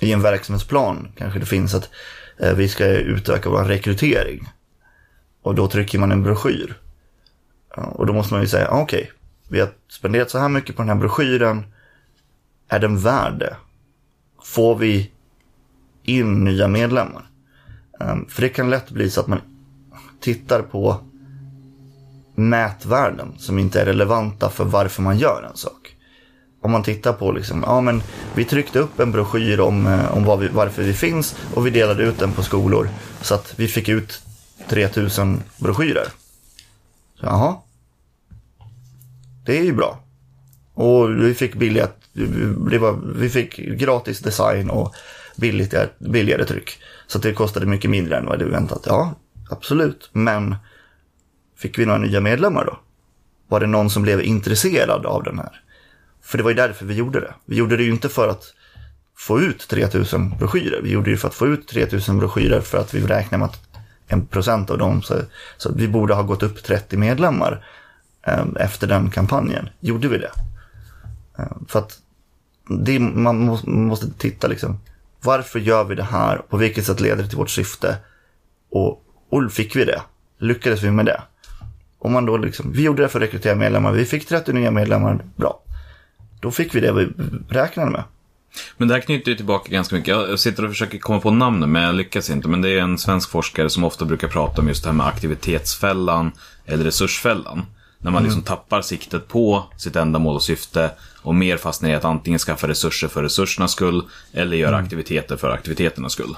[0.00, 1.90] i en verksamhetsplan kanske det finns att
[2.38, 4.48] eh, vi ska utöka vår rekrytering.
[5.42, 6.74] Och då trycker man en broschyr.
[7.76, 9.12] Och då måste man ju säga, ah, okej, okay,
[9.50, 11.64] vi har spenderat så här mycket på den här broschyren.
[12.68, 13.56] Är den värd det?
[14.44, 15.10] Får vi
[16.02, 17.22] in nya medlemmar?
[18.00, 19.40] Ehm, för det kan lätt bli så att man
[20.20, 21.00] tittar på
[22.34, 25.96] mätvärden som inte är relevanta för varför man gör en sak.
[26.62, 28.02] Om man tittar på liksom, ja men
[28.34, 32.02] vi tryckte upp en broschyr om, eh, om vi, varför vi finns och vi delade
[32.02, 32.88] ut den på skolor
[33.20, 34.22] så att vi fick ut
[34.68, 36.06] 3000 broschyrer.
[37.20, 37.56] Så, jaha,
[39.50, 39.98] det är ju bra.
[40.74, 41.88] Och vi fick billiga,
[42.70, 44.94] det var, vi fick gratis design och
[45.36, 46.78] billigare, billigare tryck.
[47.06, 48.82] Så det kostade mycket mindre än vad det väntat.
[48.86, 49.14] Ja,
[49.50, 50.10] absolut.
[50.12, 50.56] Men
[51.58, 52.78] fick vi några nya medlemmar då?
[53.48, 55.60] Var det någon som blev intresserad av den här?
[56.22, 57.34] För det var ju därför vi gjorde det.
[57.44, 58.44] Vi gjorde det ju inte för att
[59.16, 60.80] få ut 3000 broschyrer.
[60.82, 63.60] Vi gjorde det för att få ut 3000 broschyrer för att vi räknar med att
[64.06, 65.14] en procent av dem, så,
[65.56, 67.64] så vi borde ha gått upp 30 medlemmar
[68.22, 69.68] Ehm, efter den kampanjen.
[69.80, 70.30] Gjorde vi det?
[71.38, 71.98] Ehm, för att
[72.68, 74.80] det, man måste, titta liksom,
[75.22, 76.36] varför gör vi det här?
[76.36, 77.96] På vilket sätt leder det till vårt syfte?
[78.70, 80.02] Och, och fick vi det?
[80.38, 81.22] Lyckades vi med det?
[81.98, 84.70] Om man då liksom, vi gjorde det för att rekrytera medlemmar, vi fick 30 nya
[84.70, 85.62] medlemmar, bra.
[86.40, 87.08] Då fick vi det vi
[87.48, 88.04] räknade med.
[88.76, 90.08] Men det här knyter ju tillbaka ganska mycket.
[90.08, 92.48] Jag sitter och försöker komma på namnen men jag lyckas inte.
[92.48, 95.06] Men det är en svensk forskare som ofta brukar prata om just det här med
[95.06, 96.32] aktivitetsfällan
[96.66, 97.66] eller resursfällan.
[98.02, 100.90] När man liksom tappar siktet på sitt ändamål och syfte
[101.22, 105.50] och mer fastnar i att antingen skaffa resurser för resursernas skull eller göra aktiviteter för
[105.50, 106.36] aktiviteternas skull.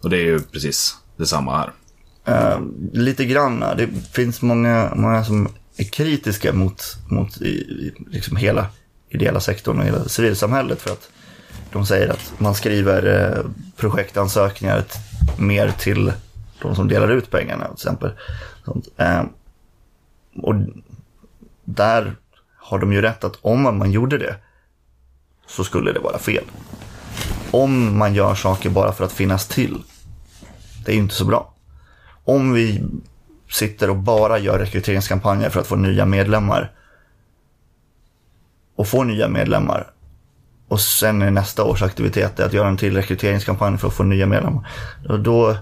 [0.00, 1.72] Och det är ju precis detsamma här.
[2.24, 2.60] Eh,
[2.92, 3.60] lite grann.
[3.60, 8.66] Det finns många, många som är kritiska mot, mot i, i, liksom hela
[9.08, 11.08] ideella sektorn och hela civilsamhället för att
[11.72, 14.84] de säger att man skriver eh, projektansökningar
[15.38, 16.12] mer till
[16.62, 18.10] de som delar ut pengarna till exempel.
[18.64, 18.88] Sånt.
[18.96, 19.22] Eh,
[20.36, 20.54] och
[21.64, 22.16] där
[22.56, 24.36] har de ju rätt att om man gjorde det
[25.46, 26.44] så skulle det vara fel.
[27.50, 29.82] Om man gör saker bara för att finnas till,
[30.84, 31.54] det är ju inte så bra.
[32.24, 32.84] Om vi
[33.50, 36.72] sitter och bara gör rekryteringskampanjer för att få nya medlemmar
[38.76, 39.92] och få nya medlemmar
[40.68, 44.26] och sen är nästa års aktivitet att göra en till rekryteringskampanj för att få nya
[44.26, 44.68] medlemmar.
[45.08, 45.56] Och då,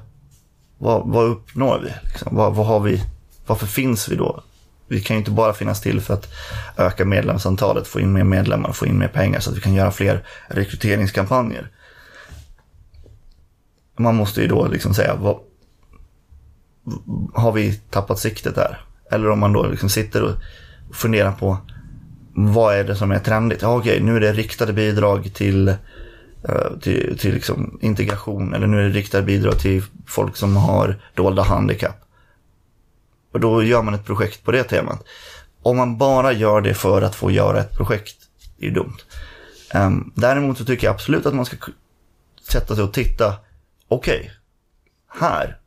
[0.78, 2.08] vad, vad uppnår vi?
[2.08, 2.36] Liksom?
[2.36, 3.04] Vad, vad har vi?
[3.46, 4.42] Varför finns vi då?
[4.90, 6.28] Vi kan ju inte bara finnas till för att
[6.76, 9.90] öka medlemsantalet, få in mer medlemmar, få in mer pengar så att vi kan göra
[9.90, 11.70] fler rekryteringskampanjer.
[13.98, 15.38] Man måste ju då liksom säga, vad,
[17.34, 18.84] har vi tappat siktet där?
[19.10, 20.34] Eller om man då liksom sitter och
[20.92, 21.58] funderar på
[22.34, 23.62] vad är det som är trendigt?
[23.62, 28.78] Ja, okej, nu är det riktade bidrag till, eh, till, till liksom integration eller nu
[28.78, 32.09] är det riktade bidrag till folk som har dolda handikapp.
[33.32, 35.04] Och då gör man ett projekt på det temat.
[35.62, 38.16] Om man bara gör det för att få göra ett projekt,
[38.58, 38.96] det är dumt.
[39.74, 41.56] Um, däremot så tycker jag absolut att man ska
[42.50, 43.34] sätta sig och titta,
[43.88, 44.32] okej,
[45.08, 45.58] här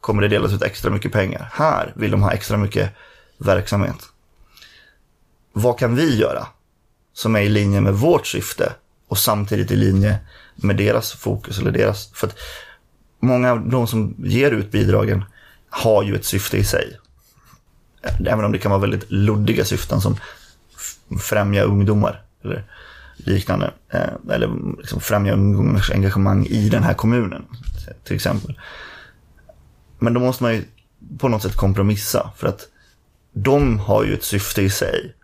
[0.00, 1.48] kommer det delas ut extra mycket pengar.
[1.52, 2.90] Här vill de ha extra mycket
[3.38, 4.08] verksamhet.
[5.52, 6.46] Vad kan vi göra
[7.12, 8.72] som är i linje med vårt syfte
[9.08, 10.18] och samtidigt i linje
[10.54, 12.12] med deras fokus eller deras...
[12.12, 12.36] För att
[13.20, 15.24] många av de som ger ut bidragen
[15.70, 16.99] har ju ett syfte i sig.
[18.02, 20.16] Även om det kan vara väldigt luddiga syften som
[21.20, 22.64] främja ungdomar eller
[23.16, 23.72] liknande.
[23.88, 27.44] Eh, eller liksom främja ungdomars engagemang i den här kommunen
[28.04, 28.60] till exempel.
[29.98, 30.64] Men då måste man ju
[31.18, 32.68] på något sätt kompromissa för att
[33.32, 35.14] de har ju ett syfte i sig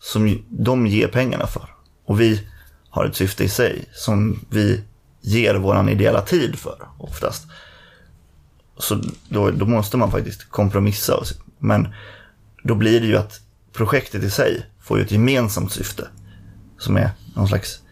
[0.00, 1.74] som de ger pengarna för.
[2.04, 2.48] Och vi
[2.90, 4.84] har ett syfte i sig som vi
[5.20, 7.46] ger våran ideella tid för oftast.
[8.78, 11.16] Så då, då måste man faktiskt kompromissa.
[11.16, 11.26] och
[11.60, 11.88] men
[12.62, 13.40] då blir det ju att
[13.72, 16.08] projektet i sig får ju ett gemensamt syfte.
[16.78, 17.82] Som är någon slags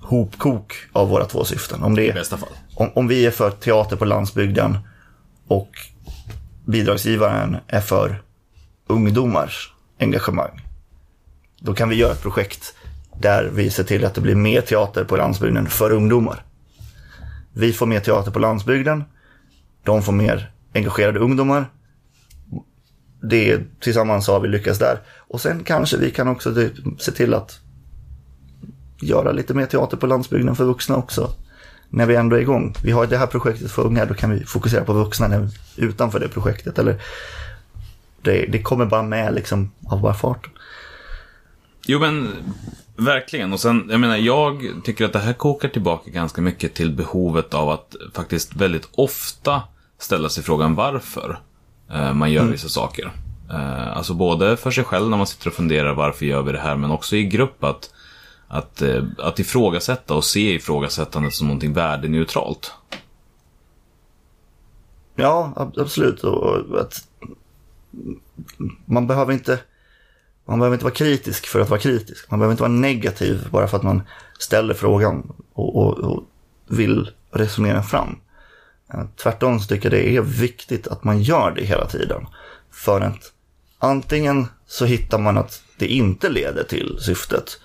[0.00, 1.82] hopkok av våra två syften.
[1.82, 2.24] Om det är
[2.74, 4.78] om, om vi är för teater på landsbygden
[5.48, 5.70] och
[6.64, 8.22] bidragsgivaren är för
[8.86, 10.60] ungdomars engagemang.
[11.60, 12.74] Då kan vi göra ett projekt
[13.20, 16.44] där vi ser till att det blir mer teater på landsbygden för ungdomar.
[17.52, 19.04] Vi får mer teater på landsbygden.
[19.84, 21.66] De får mer engagerade ungdomar.
[23.20, 24.98] Det, tillsammans har vi lyckats där.
[25.28, 26.54] Och sen kanske vi kan också
[26.98, 27.60] se till att
[29.00, 31.30] göra lite mer teater på landsbygden för vuxna också.
[31.88, 32.74] När vi ändå är igång.
[32.82, 36.20] Vi har det här projektet för unga, då kan vi fokusera på vuxna när, utanför
[36.20, 36.78] det projektet.
[36.78, 37.02] Eller
[38.22, 40.50] det, det kommer bara med liksom av bara farten.
[41.86, 42.32] Jo men
[42.96, 43.52] verkligen.
[43.52, 47.54] Och sen, jag menar, jag tycker att det här kokar tillbaka ganska mycket till behovet
[47.54, 49.62] av att faktiskt väldigt ofta
[49.98, 51.38] ställa sig frågan varför
[52.14, 53.12] man gör vissa saker.
[53.50, 56.58] Eh, alltså både för sig själv när man sitter och funderar varför gör vi det
[56.60, 57.90] här, men också i grupp att,
[58.48, 62.72] att, eh, att ifrågasätta och se ifrågasättandet som någonting värdeneutralt.
[65.16, 66.24] Ja, ab- absolut.
[66.24, 66.94] Och att
[68.84, 69.60] man behöver inte
[70.44, 72.30] man behöver inte vara kritisk för att vara kritisk.
[72.30, 74.02] Man behöver inte vara negativ bara för att man
[74.38, 76.24] ställer frågan och, och, och
[76.66, 78.16] vill resonera fram.
[78.94, 82.26] Eh, tvärtom så tycker jag det är viktigt att man gör det hela tiden.
[82.70, 83.32] För att
[83.78, 87.60] antingen så hittar man att det inte leder till syftet.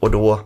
[0.00, 0.40] Och då,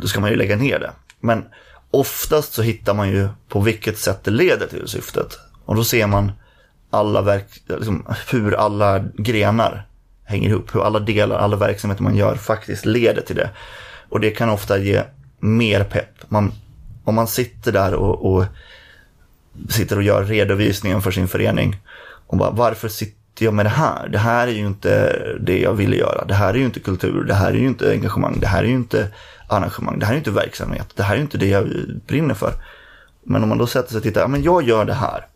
[0.00, 0.92] då ska man ju lägga ner det.
[1.20, 1.44] Men
[1.90, 5.38] oftast så hittar man ju på vilket sätt det leder till syftet.
[5.64, 6.32] Och då ser man
[6.90, 9.86] alla verk, liksom, hur alla grenar
[10.24, 10.74] hänger ihop.
[10.74, 13.50] Hur alla delar, alla verksamheter man gör faktiskt leder till det.
[14.08, 15.02] Och det kan ofta ge
[15.38, 16.30] mer pepp.
[16.30, 16.52] Man,
[17.04, 18.44] om man sitter där och, och
[19.68, 21.76] sitter och gör redovisningen för sin förening
[22.26, 24.08] och bara varför sitter jag med det här?
[24.08, 26.24] Det här är ju inte det jag ville göra.
[26.24, 27.24] Det här är ju inte kultur.
[27.24, 28.36] Det här är ju inte engagemang.
[28.40, 29.08] Det här är ju inte
[29.48, 29.98] arrangemang.
[29.98, 30.88] Det här är ju inte verksamhet.
[30.94, 31.68] Det här är ju inte det jag
[32.06, 32.52] brinner för.
[33.22, 35.26] Men om man då sätter sig och tittar, ja men jag gör det här.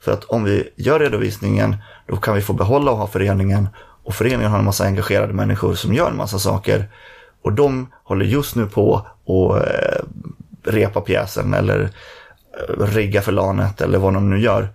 [0.00, 3.68] För att om vi gör redovisningen, då kan vi få behålla och ha föreningen.
[4.04, 6.88] Och föreningen har en massa engagerade människor som gör en massa saker.
[7.42, 10.02] Och de håller just nu på och eh,
[10.68, 11.90] repa pjäsen eller
[12.68, 14.68] eh, rigga för lanet eller vad de nu gör.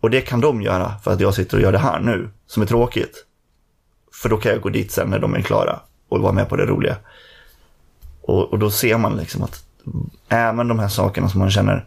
[0.00, 2.62] Och det kan de göra för att jag sitter och gör det här nu, som
[2.62, 3.24] är tråkigt.
[4.12, 6.56] För då kan jag gå dit sen när de är klara och vara med på
[6.56, 6.96] det roliga.
[8.22, 9.64] Och, och då ser man liksom att
[10.28, 11.86] även de här sakerna som man känner,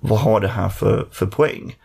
[0.00, 1.76] vad har det här för, för poäng?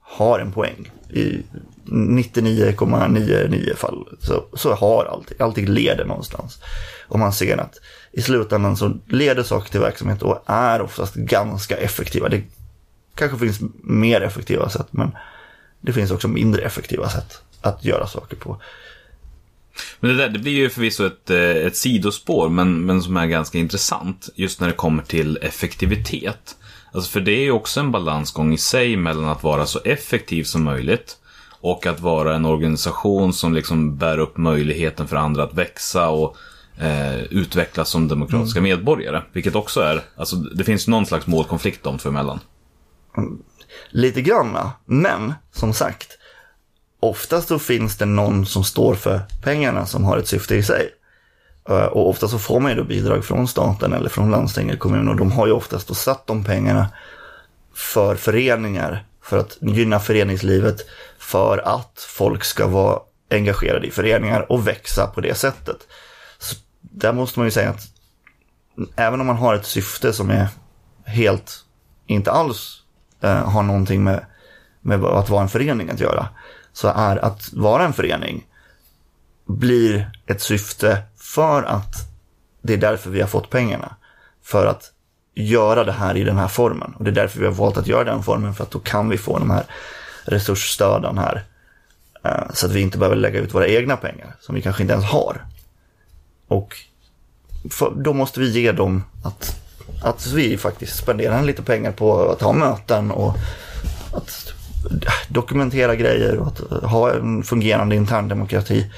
[0.00, 0.90] Har en poäng.
[1.10, 1.42] I
[1.84, 6.62] 99,99 fall så, så har allting, allting leder någonstans.
[7.08, 7.74] Och man ser att
[8.12, 12.28] i slutändan så leder saker till verksamhet och är oftast ganska effektiva.
[12.28, 12.42] Det
[13.14, 15.10] kanske finns mer effektiva sätt men
[15.80, 18.60] det finns också mindre effektiva sätt att göra saker på.
[20.00, 23.26] Men det där det blir ju förvisso ett, eh, ett sidospår, men, men som är
[23.26, 24.28] ganska intressant.
[24.34, 26.56] Just när det kommer till effektivitet.
[26.92, 30.44] Alltså för det är ju också en balansgång i sig mellan att vara så effektiv
[30.44, 31.16] som möjligt
[31.60, 36.36] och att vara en organisation som liksom bär upp möjligheten för andra att växa och
[36.80, 38.70] eh, utvecklas som demokratiska mm.
[38.70, 39.22] medborgare.
[39.32, 42.40] Vilket också är, alltså det finns någon slags målkonflikt de två emellan.
[43.90, 46.18] Lite granna, men som sagt,
[47.00, 50.90] oftast så finns det någon som står för pengarna som har ett syfte i sig.
[51.68, 55.08] Eh, och ofta så får man ju då bidrag från staten eller från landstinget, kommun
[55.08, 56.88] och de har ju oftast då satt de pengarna
[57.74, 60.76] för föreningar, för att gynna föreningslivet,
[61.18, 63.00] för att folk ska vara
[63.30, 65.76] engagerade i föreningar och växa på det sättet.
[67.00, 67.88] Där måste man ju säga att
[68.96, 70.48] även om man har ett syfte som är
[71.04, 71.64] helt,
[72.06, 72.82] inte alls
[73.20, 74.24] eh, har någonting med,
[74.80, 76.28] med att vara en förening att göra,
[76.72, 78.46] så är att vara en förening
[79.46, 81.94] blir ett syfte för att
[82.62, 83.96] det är därför vi har fått pengarna.
[84.42, 84.92] För att
[85.34, 86.94] göra det här i den här formen.
[86.98, 89.08] Och det är därför vi har valt att göra den formen, för att då kan
[89.08, 89.64] vi få de här
[90.24, 91.44] resursstöden här.
[92.24, 94.92] Eh, så att vi inte behöver lägga ut våra egna pengar, som vi kanske inte
[94.92, 95.44] ens har.
[96.48, 96.76] Och
[97.96, 99.60] då måste vi ge dem att,
[100.02, 103.34] att vi faktiskt spenderar lite pengar på att ha möten och
[104.12, 104.52] att
[105.28, 108.92] dokumentera grejer och att ha en fungerande intern demokrati.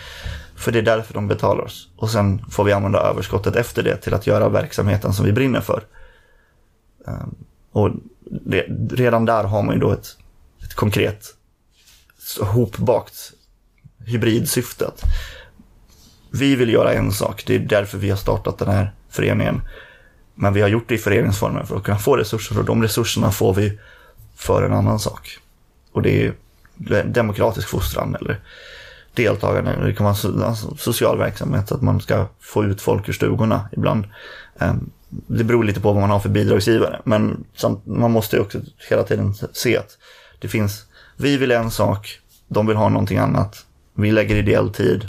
[0.56, 1.88] För det är därför de betalar oss.
[1.96, 5.61] Och sen får vi använda överskottet efter det till att göra verksamheten som vi brinner
[5.61, 5.82] för.
[7.06, 7.34] Ehm,
[7.72, 7.90] och
[8.46, 10.16] det, redan där har man ju då ett,
[10.64, 11.34] ett konkret
[12.40, 13.32] hopbakt
[14.06, 14.90] hybridsyfte.
[16.33, 19.62] Vi vill göra en sak, det är därför vi har startat den här föreningen.
[20.35, 23.31] Men vi har gjort det i föreningsformen för att kunna få resurser och de resurserna
[23.31, 23.78] får vi
[24.37, 25.39] för en annan sak.
[25.93, 26.35] Och det är
[27.05, 28.41] demokratisk fostran eller
[29.14, 29.87] deltagande.
[29.87, 34.05] Det kan vara alltså social verksamhet, att man ska få ut folk ur stugorna ibland.
[34.59, 37.45] Ehm, det beror lite på vad man har för bidragsgivare, men
[37.85, 38.59] man måste ju också
[38.91, 39.99] hela tiden se att
[40.39, 40.85] det finns,
[41.16, 43.66] vi vill en sak, de vill ha någonting annat.
[43.95, 45.05] Vi lägger ideell tid,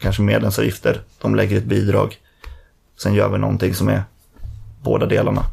[0.00, 2.16] kanske medlemsavgifter, de lägger ett bidrag.
[2.96, 4.02] Sen gör vi någonting som är
[4.82, 5.44] båda delarna.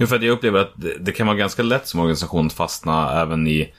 [0.00, 2.52] Jo, för att jag upplever att det, det, kan vara ganska lätt som organisation att
[2.52, 3.72] fastna även i,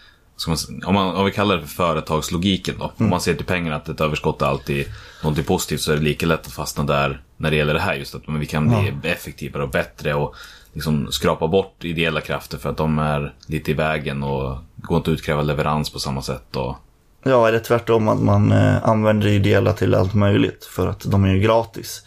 [0.48, 2.84] man, om, man, om vi kallar det för företagslogiken då.
[2.84, 2.96] Mm.
[2.98, 4.86] Om man ser till pengarna att ett överskott är alltid
[5.24, 7.94] någonting positivt så är det lika lätt att fastna där när det gäller det här
[7.94, 9.10] just att men vi kan bli ja.
[9.10, 10.36] effektivare och bättre och
[10.74, 15.12] liksom skrapa bort ideella krafter för att de är lite i vägen och går inte
[15.12, 16.56] att utkräva leverans på samma sätt.
[16.56, 16.76] Och...
[17.24, 21.34] Ja, eller tvärtom att man eh, använder ideella till allt möjligt för att de är
[21.34, 22.04] ju gratis.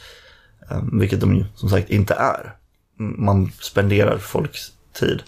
[0.71, 2.57] Ehm, vilket de ju som sagt inte är
[2.99, 5.23] man spenderar folks tid.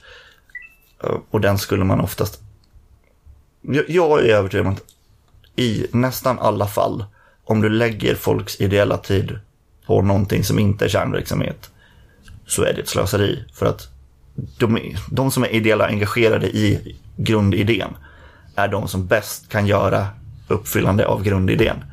[1.04, 2.40] Eh, och den skulle man oftast...
[3.88, 4.84] Jag är övertygad om att
[5.56, 7.04] i nästan alla fall,
[7.44, 9.38] om du lägger folks ideella tid
[9.86, 11.70] på någonting som inte är kärnverksamhet,
[12.46, 13.44] så är det ett slöseri.
[13.54, 13.88] För att
[14.58, 17.96] de, de som är ideella engagerade i grundidén
[18.58, 20.06] är de som bäst kan göra
[20.48, 21.84] uppfyllande av grundidén.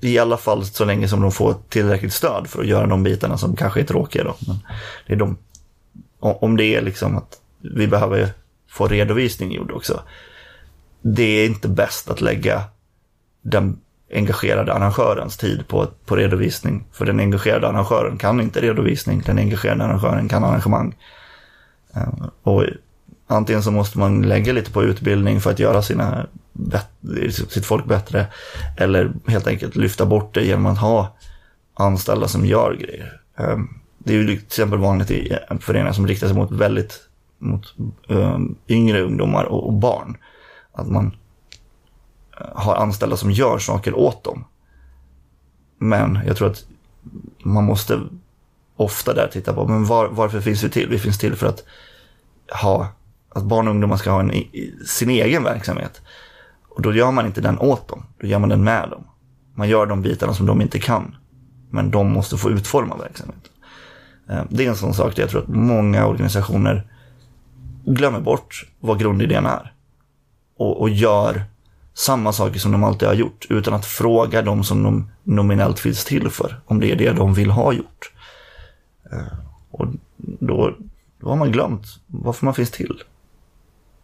[0.00, 3.38] I alla fall så länge som de får tillräckligt stöd för att göra de bitarna
[3.38, 4.24] som kanske är tråkiga.
[4.24, 4.36] Då.
[4.46, 4.58] Men
[5.06, 5.36] det är de,
[6.18, 8.28] om det är liksom att vi behöver
[8.70, 10.00] få redovisning gjord också.
[11.02, 12.62] Det är inte bäst att lägga
[13.42, 13.80] den
[14.14, 16.84] engagerade arrangörens tid på, på redovisning.
[16.92, 20.96] För den engagerade arrangören kan inte redovisning, den engagerade arrangören kan arrangemang.
[21.94, 22.64] Ehm, och
[23.28, 26.26] antingen så måste man lägga lite på utbildning för att göra sina
[27.30, 28.26] sitt folk bättre.
[28.76, 31.16] Eller helt enkelt lyfta bort det genom att ha
[31.74, 33.20] anställda som gör grejer.
[33.36, 33.68] Ehm,
[33.98, 37.00] det är ju till exempel vanligt i föreningar som riktar sig mot väldigt
[37.38, 37.74] mot
[38.08, 40.16] ehm, yngre ungdomar och barn.
[40.72, 41.16] Att man
[42.40, 44.44] eh, har anställda som gör saker åt dem.
[45.78, 46.64] Men jag tror att
[47.42, 48.00] man måste
[48.76, 50.88] ofta där titta på, men var, varför finns vi till?
[50.88, 51.64] Vi finns till för att
[52.62, 52.86] ha,
[53.28, 54.32] att barn och ungdomar ska ha en,
[54.86, 56.00] sin egen verksamhet.
[56.68, 59.04] Och då gör man inte den åt dem, då gör man den med dem.
[59.54, 61.16] Man gör de bitarna som de inte kan,
[61.70, 63.52] men de måste få utforma verksamheten.
[64.30, 66.86] Eh, det är en sån sak där jag tror att många organisationer
[67.84, 69.72] glömmer bort vad grundidén är.
[70.56, 71.42] Och, och gör
[71.94, 76.04] samma saker som de alltid har gjort utan att fråga de som de nominellt finns
[76.04, 78.12] till för om det är det de vill ha gjort.
[79.12, 79.38] Eh,
[79.70, 80.74] och då,
[81.20, 83.02] då har man glömt varför man finns till.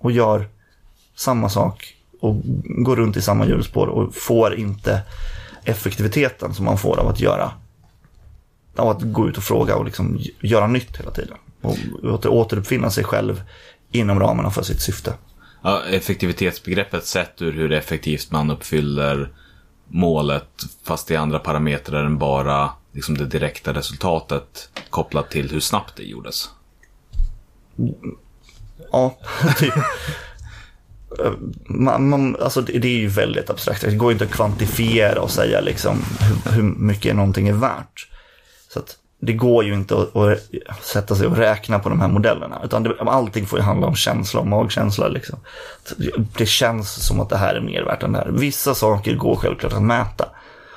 [0.05, 0.48] Och gör
[1.14, 5.02] samma sak och går runt i samma hjulspår och får inte
[5.64, 7.52] effektiviteten som man får av att göra
[8.76, 11.36] av att gå ut och fråga och liksom göra nytt hela tiden.
[11.61, 13.42] Och åter, återuppfinna sig själv
[13.90, 15.14] inom ramarna för sitt syfte.
[15.62, 19.32] Ja, effektivitetsbegreppet sett ur hur effektivt man uppfyller
[19.88, 25.96] målet fast i andra parametrar än bara liksom det direkta resultatet kopplat till hur snabbt
[25.96, 26.50] det gjordes.
[28.95, 29.16] Ja,
[29.59, 29.74] typ.
[31.68, 33.80] Man, man, alltså det, det är ju väldigt abstrakt.
[33.80, 38.09] Det går inte att kvantifiera och säga liksom hur, hur mycket någonting är värt.
[38.72, 42.09] Så att det går ju inte att, att sätta sig och räkna på de här
[42.09, 42.61] modellerna.
[42.64, 45.09] Utan det, allting får ju handla om känsla och magkänsla.
[45.09, 45.38] Liksom.
[45.97, 48.28] Det- Det känns som att det här är mer värt än det här.
[48.30, 50.28] Vissa saker går självklart att mäta.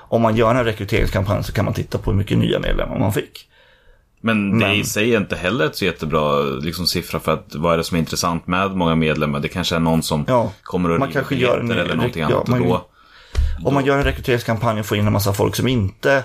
[0.10, 3.14] Om man gör en rekryteringskampanj så kan man titta på hur mycket nya medlemmar man
[3.14, 3.50] fick.
[4.22, 7.56] Men det Men- i sig är inte heller ett så jättebra liksom, siffra för att
[7.56, 9.40] vad är det som är intressant med många medlemmar?
[9.40, 12.28] Det kanske är någon som Ja, kommer och man kanske gör en- eller någonting ja,
[12.28, 12.48] annat.
[12.48, 12.88] man- då,
[13.66, 16.24] Om man gör en rekryteringskampanj och får in en massa folk som inte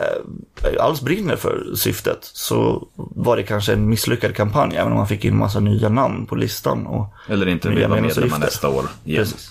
[0.00, 5.08] eh, alls brinner för syftet så var det kanske en misslyckad kampanj även om man
[5.08, 6.86] fick in en massa nya namn på listan.
[6.86, 9.24] Och, eller inte nya bli medlemmar nästa år igen.
[9.24, 9.50] Precis.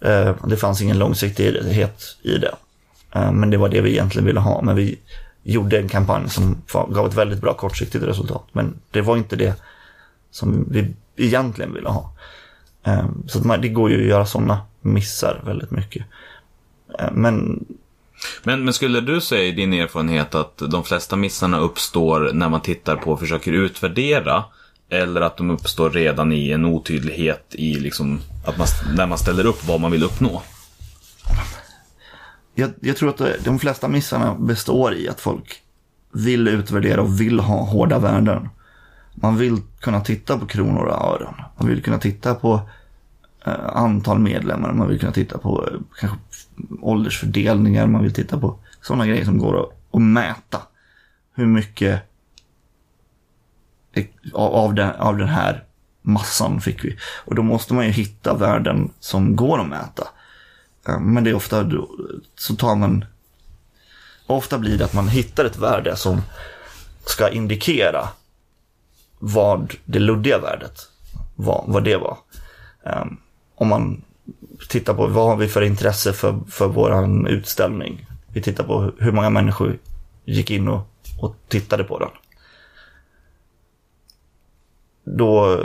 [0.00, 2.54] Eh, det fanns ingen långsiktighet i det.
[3.14, 4.62] Eh, men det var det vi egentligen ville ha.
[4.62, 4.98] Men vi
[5.44, 8.44] gjorde en kampanj som gav ett väldigt bra kortsiktigt resultat.
[8.52, 9.54] Men det var inte det
[10.30, 12.12] som vi egentligen ville ha.
[12.84, 16.04] Ehm, så man, det går ju att göra sådana missar väldigt mycket.
[16.98, 17.64] Ehm, men
[18.42, 22.60] Men, men skulle du säga i din erfarenhet att de flesta missarna uppstår när man
[22.60, 24.44] tittar på och försöker utvärdera?
[24.88, 28.66] Eller att de uppstår redan i en otydlighet i liksom att man,
[28.96, 30.42] när man ställer upp vad man vill uppnå?
[32.54, 35.62] Jag, jag tror att de flesta missarna består i att folk
[36.12, 38.48] vill utvärdera och vill ha hårda värden.
[39.14, 41.34] Man vill kunna titta på kronor och ören.
[41.56, 42.60] Man vill kunna titta på
[43.46, 44.72] eh, antal medlemmar.
[44.72, 46.18] Man vill kunna titta på eh, kanske
[46.80, 47.86] åldersfördelningar.
[47.86, 50.62] Man vill titta på sådana grejer som går att, att mäta.
[51.34, 52.02] Hur mycket
[54.32, 55.64] av, den, av den här
[56.02, 56.96] massan fick vi.
[57.24, 60.08] Och då måste man ju hitta värden som går att mäta.
[60.86, 61.70] Men det är ofta
[62.36, 63.04] så tar man
[64.26, 66.22] Ofta blir det att man hittar ett värde som
[67.04, 68.08] ska indikera
[69.18, 70.88] vad det luddiga värdet
[71.34, 72.18] var, vad det var.
[72.84, 73.16] Ehm,
[73.54, 74.04] om man
[74.68, 78.06] tittar på vad har vi för intresse för, för vår utställning.
[78.28, 79.78] Vi tittar på hur många människor
[80.24, 80.88] gick in och,
[81.20, 82.10] och tittade på den.
[85.04, 85.60] Då,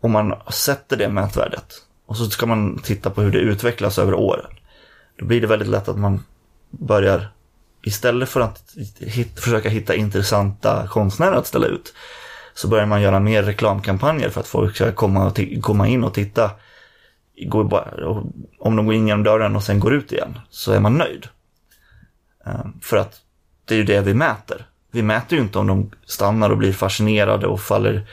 [0.00, 1.74] om man sätter det mätvärdet
[2.10, 4.50] och så ska man titta på hur det utvecklas över åren.
[5.18, 6.24] Då blir det väldigt lätt att man
[6.70, 7.32] börjar,
[7.82, 11.94] istället för att hit, försöka hitta intressanta konstnärer att ställa ut,
[12.54, 16.14] så börjar man göra mer reklamkampanjer för att folk ska komma, och komma in och
[16.14, 16.50] titta.
[17.46, 18.26] Går bara, och
[18.58, 21.26] om de går in genom dörren och sen går ut igen, så är man nöjd.
[22.46, 23.20] Eh, för att
[23.64, 24.66] det är ju det vi mäter.
[24.90, 28.06] Vi mäter ju inte om de stannar och blir fascinerade och faller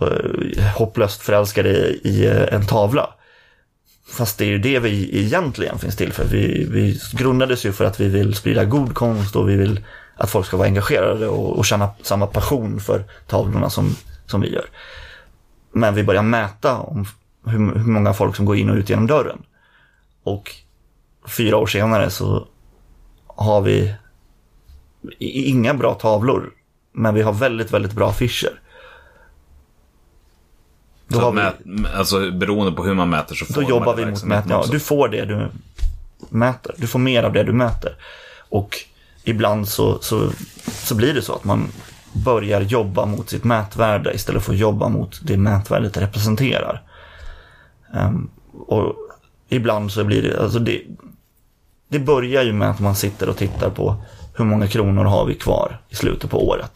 [0.00, 3.14] eh, hopplöst förälskade i, eh, en tavla.
[4.08, 6.24] Fast det är ju det vi egentligen finns till för.
[6.24, 9.84] Vi, vi grundades ju för att vi vill sprida god konst och vi vill
[10.16, 13.96] att folk ska vara engagerade och, och känna samma passion för tavlorna som,
[14.26, 14.64] som vi gör.
[15.72, 17.06] Men vi börjar mäta om
[17.46, 19.42] hur, hur många folk som går in och ut genom dörren.
[20.22, 20.54] Och
[21.26, 22.48] fyra år senare så
[23.26, 23.94] har vi
[25.18, 26.50] inga bra tavlor.
[26.92, 28.60] Men vi har väldigt, väldigt bra affischer.
[31.08, 31.54] Då Så vi- mät,
[31.94, 34.52] alltså beroende på hur man mäter så då får jobbar man vi mot mätning.
[34.52, 35.48] Ja, du får det du
[36.28, 36.74] mäter.
[36.78, 37.96] Du får mer av det du mäter.
[38.48, 38.76] Och
[39.24, 40.30] ibland så, så,
[40.66, 41.68] så blir det så att man
[42.12, 46.82] börjar jobba mot sitt mätvärde istället för att jobba mot det mätvärdet representerar.
[47.94, 48.30] Ehm,
[48.66, 48.94] och
[49.48, 50.82] ibland så blir det, alltså det,
[51.88, 53.96] det börjar ju med att man sitter och tittar på
[54.36, 56.72] hur många kronor har vi kvar i slutet på året.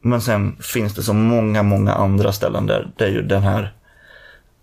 [0.00, 3.72] Men sen finns det så många, många andra ställen där, där ju den här,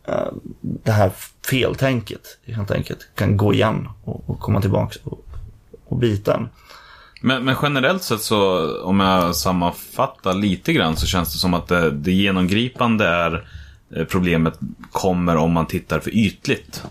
[0.07, 0.27] eh,
[0.61, 1.11] det här
[1.49, 5.25] feltänket helt enkelt kan gå igen och, och komma tillbaka och,
[5.88, 6.49] och bita en.
[7.21, 11.67] Men, men generellt sett så, om jag sammanfattar lite grann, så känns det som att
[11.67, 13.47] det, det genomgripande är
[13.95, 14.59] eh, problemet
[14.91, 16.83] kommer om man tittar för ytligt.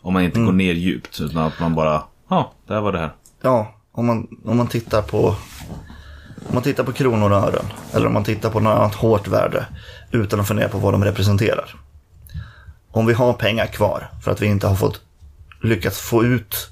[0.00, 3.12] Om man inte går ner djupt, utan att man bara, ja, där var det här.
[3.42, 5.34] Ja, om man, om man tittar på
[6.48, 9.28] om man tittar på kronor och ören eller om man tittar på något annat hårt
[9.28, 9.66] värde
[10.10, 11.74] utan att fundera på vad de representerar.
[12.90, 15.00] Om vi har pengar kvar för att vi inte har fått
[15.62, 16.70] lyckats få ut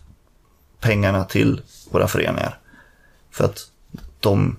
[0.80, 1.60] pengarna till
[1.90, 2.58] våra föreningar
[3.30, 3.58] för att
[4.20, 4.56] de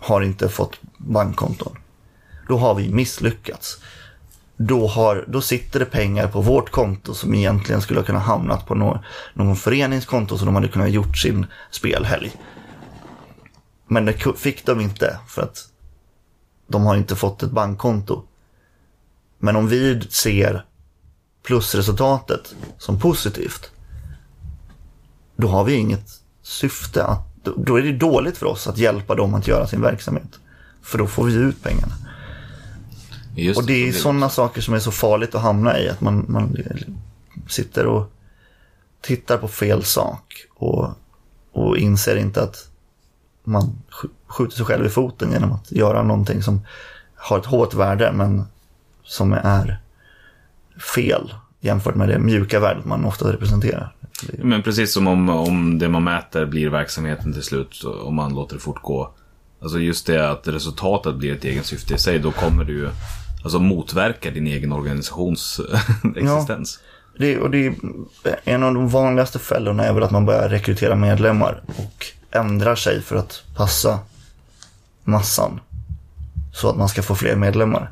[0.00, 1.78] har inte fått bankkonton.
[2.48, 3.78] Då har vi misslyckats.
[4.56, 8.66] Då, har, då sitter det pengar på vårt konto som egentligen skulle ha kunnat hamnat
[8.66, 8.98] på någon,
[9.34, 12.32] någon föreningskonto så de hade kunnat gjort sin spelhelg.
[13.88, 15.68] Men det fick de inte för att
[16.66, 18.22] de har inte fått ett bankkonto.
[19.38, 20.64] Men om vi ser
[21.42, 23.70] plusresultatet som positivt,
[25.36, 26.10] då har vi inget
[26.42, 30.38] syfte att, då- är det dåligt för oss att hjälpa dem att göra sin verksamhet.
[30.82, 31.94] För då får vi ut pengarna.
[33.36, 35.88] Just Och det är så sådana saker som är så farligt att hamna i.
[35.88, 36.56] Att man, man
[37.48, 38.12] sitter och
[39.00, 40.46] tittar på fel sak.
[40.54, 40.90] Och,
[41.52, 42.67] och inser inte att
[43.48, 46.60] man sk- skjuter sig själv i foten genom att göra någonting som
[47.16, 48.44] har ett hårt värde men
[49.04, 49.78] som är
[50.94, 53.94] fel jämfört med det mjuka värdet man ofta representerar.
[54.38, 58.54] Men precis som om, om det man mäter blir verksamheten till slut, om man låter
[58.54, 59.10] det fortgå.
[59.62, 62.88] Alltså just det att resultatet blir ett eget syfte i sig, då kommer du ju
[63.42, 65.60] alltså motverka din egen organisations
[66.16, 66.78] existens.
[67.18, 67.74] Det, och det är
[68.44, 73.02] en av de vanligaste fällorna är väl att man börjar rekrytera medlemmar och ändrar sig
[73.02, 73.98] för att passa
[75.04, 75.60] massan.
[76.52, 77.90] Så att man ska få fler medlemmar.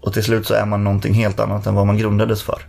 [0.00, 2.62] Och till slut så är man någonting helt annat än vad man grundades för.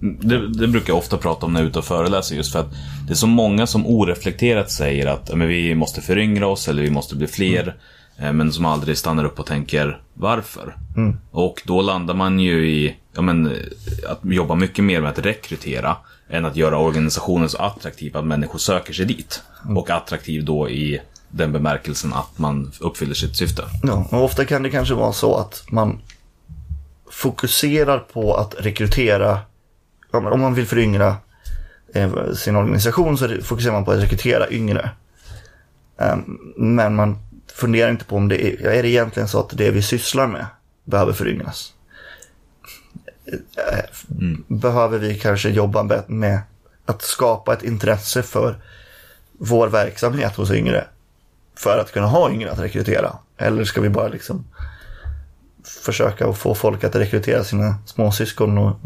[0.00, 2.60] Det, det brukar jag ofta prata om när jag är ute och föreläser just för
[2.60, 2.72] att
[3.06, 6.90] det är så många som oreflekterat säger att men vi måste föryngra oss eller vi
[6.90, 7.76] måste bli fler.
[8.18, 10.76] eh, Men som aldrig stannar upp och tänker varför.
[11.30, 13.52] Och då landar man ju i ja, men, eh,
[14.10, 15.96] att jobba mycket mer med att rekrytera
[16.28, 19.42] än att göra organisationen så attraktiv att människor söker sig dit.
[19.76, 23.62] Och attraktiv då i den bemärkelsen att man uppfyller sitt syfte.
[23.82, 26.00] Ja, och ofta kan det kanske vara så att man
[27.10, 29.38] fokuserar på att rekrytera,
[30.12, 31.16] om man vill föryngra
[31.94, 34.90] eh, sin organisation så fokuserar man på att rekrytera yngre.
[36.00, 36.16] Eh,
[36.56, 37.18] Men man
[37.54, 40.46] funderar inte på om det är, är det egentligen så att det vi sysslar med
[40.84, 41.73] behöver föryngras.
[43.26, 43.84] Eh,
[44.48, 46.40] Behöver vi kanske jobba med-
[46.86, 48.56] att skapa ett intresse för
[49.38, 50.84] vår verksamhet hos yngre
[51.56, 53.16] för att kunna ha yngre att rekrytera?
[53.36, 54.44] Eller ska vi bara liksom
[55.64, 58.76] försöka att få folk att rekrytera sina småsyskon och,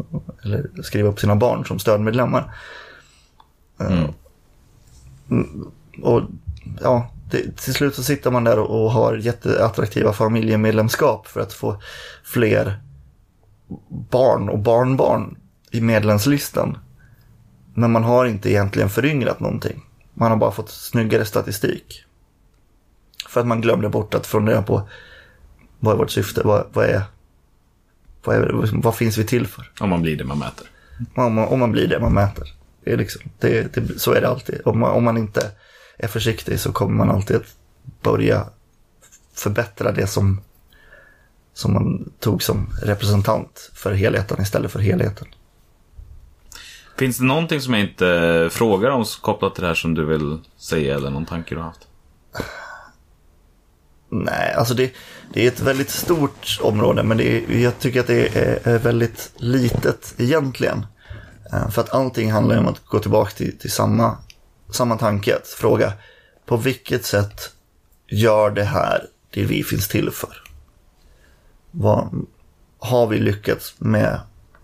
[0.43, 2.55] eller skriva upp sina barn som stödmedlemmar?
[3.79, 4.03] Eh,
[5.29, 5.71] mm,
[6.03, 6.21] Och
[6.81, 11.53] ja, det, till slut så sitter man där och, och har jätteattraktiva familjemedlemskap för att
[11.53, 11.81] få
[12.23, 12.79] fler
[13.89, 15.37] barn och barnbarn
[15.71, 16.77] i medlemslistan.
[17.73, 19.85] Men man har inte egentligen föryngrat någonting.
[20.13, 22.03] Man har bara fått snyggare statistik.
[23.29, 24.89] För att man glömde bort att fundera på
[25.79, 26.41] vad är vårt syfte?
[26.43, 27.03] Vad, vad, är,
[28.23, 29.71] vad, är, vad finns vi till för?
[29.79, 30.67] Om man blir det man mäter.
[31.15, 32.53] Om man, om man blir det man mäter.
[32.83, 34.61] Det är liksom, det, det, så är det alltid.
[34.65, 35.51] Om man, om man inte
[35.97, 37.55] är försiktig så kommer man alltid att
[38.01, 38.45] börja
[39.33, 40.41] förbättra det som,
[41.59, 45.27] som man tog som representant för helheten istället för helheten.
[46.97, 50.39] Finns det någonting som jag inte frågar om kopplat till det här som du vill
[50.57, 51.87] säga eller någon tanke du har haft?
[54.09, 54.93] Nej, alltså det,
[55.33, 58.79] det är ett väldigt stort område men det är, jag tycker att det är, är
[58.79, 60.85] väldigt litet egentligen.
[61.53, 64.17] Eh, För att allting handlar om att gå tillbaka till, till samma,
[64.71, 65.35] samma tanke.
[65.35, 65.93] Att fråga
[66.45, 67.51] på vilket sätt
[68.07, 70.48] gör det här det vi finns till för?
[71.71, 72.25] Vad,
[72.79, 74.19] har vi lyckats med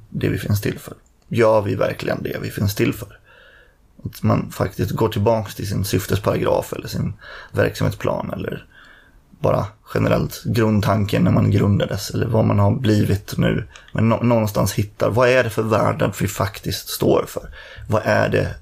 [0.10, 0.93] det vi finns till för?
[1.28, 3.20] Gör vi verkligen det vi finns till för?
[4.03, 7.14] Att man faktiskt går tillbaka till sin syftesparagraf eller sin
[7.51, 8.66] verksamhetsplan eller
[9.39, 13.68] bara generellt grundtanken när man grundades eller vad man har blivit nu.
[13.93, 17.49] Men nå- någonstans hittar, vad är det för världen vi faktiskt står för?
[17.89, 18.56] Vad är det,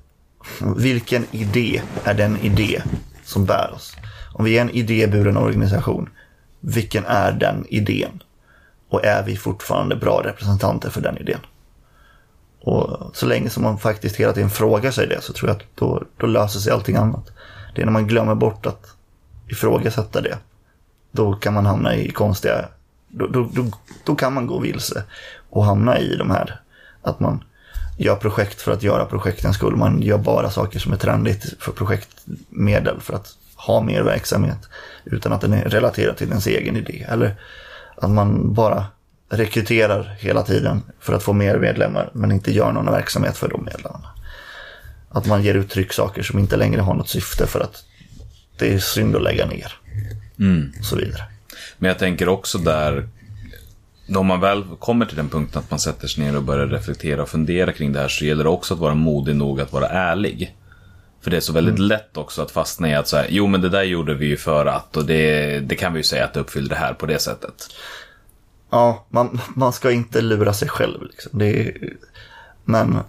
[0.76, 2.82] vilken idé är den idé
[3.24, 3.96] som bär oss?
[4.34, 6.10] Om vi är en idéburen organisation,
[6.60, 8.24] vilken är den idén?
[8.94, 11.40] Och är vi fortfarande bra representanter för den idén?
[12.62, 15.64] Och så länge som man faktiskt hela tiden frågar sig det så tror jag att
[15.76, 17.32] då, då löser sig allting annat.
[17.76, 18.86] Det är när man glömmer bort att
[19.48, 20.38] ifrågasätta det.
[21.12, 22.66] Då kan man hamna i konstiga...
[23.08, 23.66] Då, då, då,
[24.06, 25.04] då kan man gå vilse
[25.50, 26.62] och hamna i de här
[27.02, 27.44] att man
[27.98, 29.76] gör projekt för att göra projektens skull.
[29.76, 34.70] Man gör bara saker som är trendigt för projektmedel för att ha mer verksamhet
[35.06, 37.06] utan att den är relaterad till ens egen idé.
[37.10, 37.36] Eller
[38.04, 38.86] att man bara
[39.30, 43.66] rekryterar hela tiden för att få mer medlemmar men inte gör någon verksamhet för de
[43.66, 44.08] medlemmarna.
[45.10, 47.84] Att man ger ut trycksaker som inte längre har något syfte för att
[48.58, 49.74] det är synd att lägga ner.
[50.80, 51.24] Och så vidare.
[51.78, 53.10] Men jag tänker också där,
[54.16, 57.22] om man väl kommer till den punkten att man sätter sig ner och börjar reflektera
[57.22, 59.88] och fundera kring det här så gäller det också att vara modig nog att vara
[59.88, 60.56] ärlig.
[61.24, 63.70] För det är så väldigt lätt också att fastna i att säga, jo men det
[63.70, 66.40] där gjorde vi ju för att och det, det kan vi ju säga att det
[66.40, 67.70] uppfyllde det här på det sättet.
[68.70, 71.04] Ja, man, man ska inte lura sig själv.
[71.04, 71.42] Liksom.
[71.42, 71.78] Är,
[72.66, 73.00] men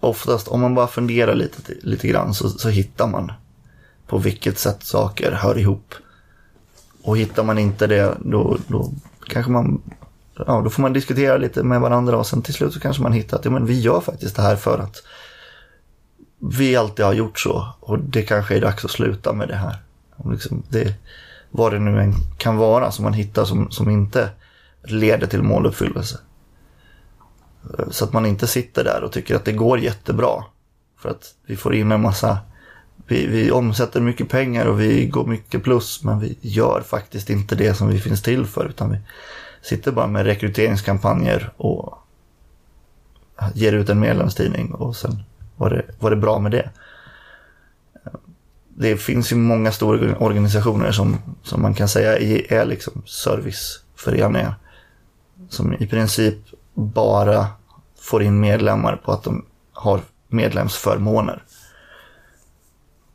[0.00, 3.32] oftast om man bara funderar lite, lite grann så, så hittar man
[4.06, 5.94] på vilket sätt saker hör ihop.
[7.02, 8.92] Och hittar man inte det då, då
[9.26, 9.82] kanske man
[10.46, 13.12] Ja, då får man diskutera lite med varandra och sen till slut så kanske man
[13.12, 14.96] hittar att ja, men vi gör faktiskt det här för att
[16.38, 19.76] vi alltid har gjort så och det kanske är dags att sluta med det här.
[20.30, 20.94] Liksom det,
[21.50, 24.30] vad det nu än kan vara som man hittar som, som inte
[24.82, 26.18] leder till måluppfyllelse.
[27.78, 30.44] Eh, så att man inte sitter där och tycker att det går jättebra.
[30.98, 32.38] För att vi får in en massa,
[33.06, 37.54] vi, vi omsätter mycket pengar och vi går mycket plus men vi gör faktiskt inte
[37.54, 38.98] det som vi finns till för utan vi
[39.62, 41.98] sitter bara med rekryteringskampanjer och
[43.54, 45.22] ger ut en medlemstidning och sen
[45.58, 46.70] var det, var det bra med det.
[48.68, 52.18] Det finns ju många stora organisationer som, som man kan säga
[52.50, 54.54] är, liksom serviceföreningar.
[55.48, 56.38] Som i princip
[56.74, 57.46] bara
[57.98, 61.42] får in medlemmar på att de har medlemsförmåner.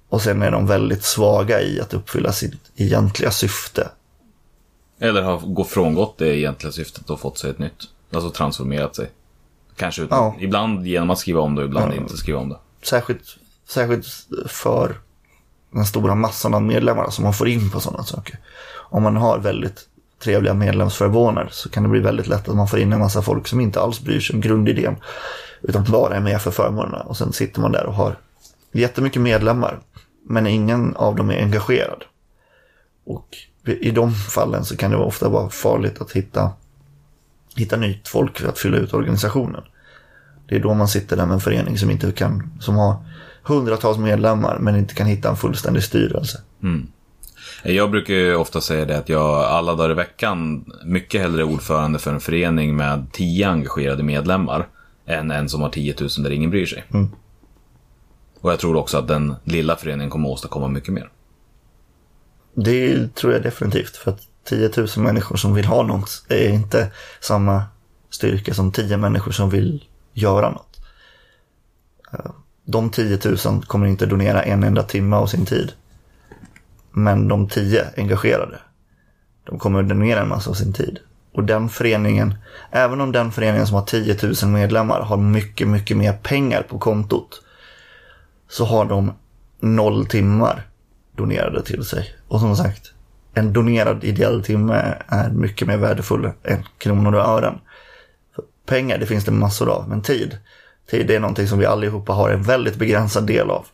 [0.09, 3.89] Och sen är de väldigt svaga i att uppfylla sitt egentliga syfte.
[4.99, 7.83] Eller har frångått det egentliga syftet och fått sig ett nytt.
[8.13, 9.09] Alltså transformerat sig.
[9.75, 10.35] Kanske utan, Ja.
[10.39, 11.97] ibland genom att skriva om det ibland Ja.
[11.97, 12.57] inte skriva om det.
[12.83, 13.23] Särskilt,
[13.69, 14.05] särskilt
[14.47, 14.95] för
[15.71, 18.39] den stora massan av medlemmar som man får in på sådana saker.
[18.73, 19.87] Om man har väldigt
[20.23, 23.47] trevliga medlemsförmåner så kan det bli väldigt lätt att man får in en massa folk
[23.47, 24.95] som inte alls bryr sig om grundidén.
[25.61, 26.99] Utan bara är med för förmånerna.
[27.03, 28.15] Och sen sitter man där och har
[28.71, 29.79] jättemycket medlemmar.
[30.25, 32.03] Men ingen av dem är engagerad.
[33.05, 33.27] Och
[33.65, 36.51] i de fallen så kan det ofta vara farligt att hitta,
[37.55, 39.63] hitta nytt folk för att fylla ut organisationen.
[40.47, 42.95] Det är då man sitter där med en förening som inte kan, som har
[43.43, 46.41] hundratals medlemmar men inte kan hitta en fullständig styrelse.
[47.63, 51.53] Jag brukar ju ofta säga det att jag alla dagar i veckan mycket hellre är
[51.53, 54.67] ordförande för en förening med 10 engagerade medlemmar
[55.05, 56.83] än en som har 10 000 där ingen bryr sig.
[58.41, 61.09] Och jag tror också att den lilla föreningen kommer att åstadkomma mycket mer.
[62.55, 63.95] Det tror jag definitivt.
[63.95, 67.63] För att 10 000 människor som vill ha något är inte samma
[68.09, 70.81] styrka som 10 människor som vill göra något.
[72.13, 72.31] Eh,
[72.65, 75.71] de 10 000 kommer inte donera en enda timme av sin tid.
[76.91, 78.59] Men de 10 engagerade,
[79.43, 80.99] de kommer donera en massa av sin tid.
[81.33, 82.35] Och den föreningen,
[82.71, 86.79] även om den föreningen som har 10 000 medlemmar har mycket, mycket mer pengar på
[86.79, 87.41] kontot.
[88.49, 89.13] Så har de
[89.59, 90.67] noll timmar
[91.15, 92.15] donerade till sig.
[92.27, 92.93] Och som sagt,
[93.33, 97.59] en donerad ideell timme är mycket mer värdefull än kronor och ören.
[98.35, 100.37] För pengar, det finns det massor av, men tid,
[100.91, 103.65] tid är någonting som vi allihopa har en väldigt begränsad del av.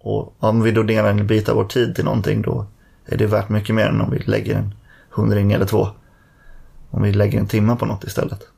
[0.00, 2.66] Och om vi donerar en bit av vår tid till någonting då
[3.06, 4.74] är det värt mycket mer än om vi lägger en
[5.10, 5.88] hundring eller två.
[6.90, 8.48] Om vi lägger en timme på något istället.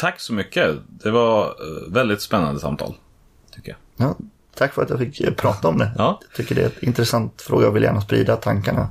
[0.00, 0.76] Tack så mycket.
[0.88, 2.94] Det var eh, väldigt spännande samtal.
[3.54, 4.08] Tycker jag.
[4.08, 4.16] Ja,
[4.56, 5.90] tack för att jag fick eh, prata om det.
[5.98, 6.20] Ja.
[6.28, 8.88] Jag tycker det är en intressant fråga och vill gärna sprida tankarna.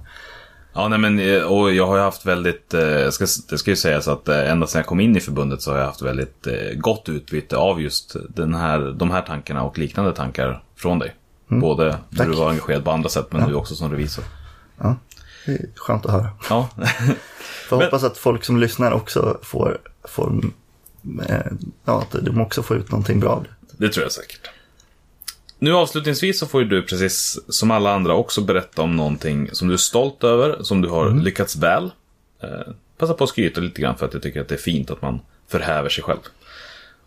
[0.73, 3.75] Ja, nej men eh, och jag har ju haft väldigt, eh, ska, det ska ju
[3.75, 6.47] sägas att eh, ända sedan jag kom in i förbundet så har jag haft väldigt
[6.47, 11.15] eh, gott utbyte av just den här, de här tankarna och liknande tankar från dig.
[11.47, 12.27] Både när Tack.
[12.27, 14.23] du var engagerad på andra sätt men nu också som revisor.
[14.77, 14.95] Ja,
[15.45, 16.29] det är skönt att höra.
[16.49, 20.41] Ja, Men- hoppas att folk som lyssnar också får, får
[21.85, 23.85] ja, att de också får ut någonting bra av det.
[23.85, 24.49] det tror jag säkert.
[25.59, 29.67] Nu avslutningsvis så får ju du precis som alla andra också berätta om någonting som
[29.67, 31.91] du är stolt över, som du har lyckats väl.
[32.43, 34.91] Eh, passa på att skryta lite grann för att jag tycker att det är fint
[34.91, 36.19] att man förhäver sig själv.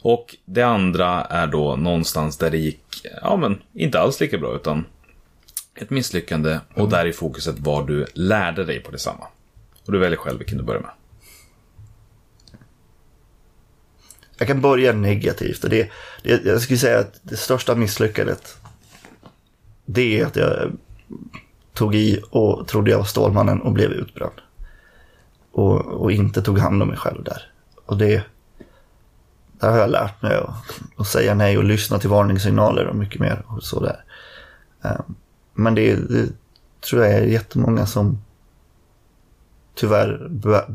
[0.00, 4.54] Och det andra är då någonstans där det gick, ja men inte alls lika bra
[4.56, 4.84] utan
[5.74, 9.26] ett misslyckande och där i fokuset vad du lärde dig på detsamma.
[9.86, 10.90] Och du väljer själv vilken du börjar med.
[14.38, 15.64] Jag kan börja negativt.
[15.64, 15.90] Och det,
[16.22, 18.56] det, jag skulle säga att det största misslyckandet
[19.90, 20.72] det är att jag
[21.74, 24.40] tog i och trodde jag var Stålmannen och blev utbränd.
[25.52, 27.42] Och, och inte tog hand om mig själv där.
[27.86, 28.22] Och det,
[29.52, 33.20] där har jag lärt mig att, att säga nej och lyssna till varningssignaler och mycket
[33.20, 33.42] mer.
[33.46, 34.04] Och så där.
[34.84, 35.00] Eh,
[35.54, 36.28] men det, det
[36.80, 38.18] tror jag är jättemånga som
[39.74, 40.66] tyvärr be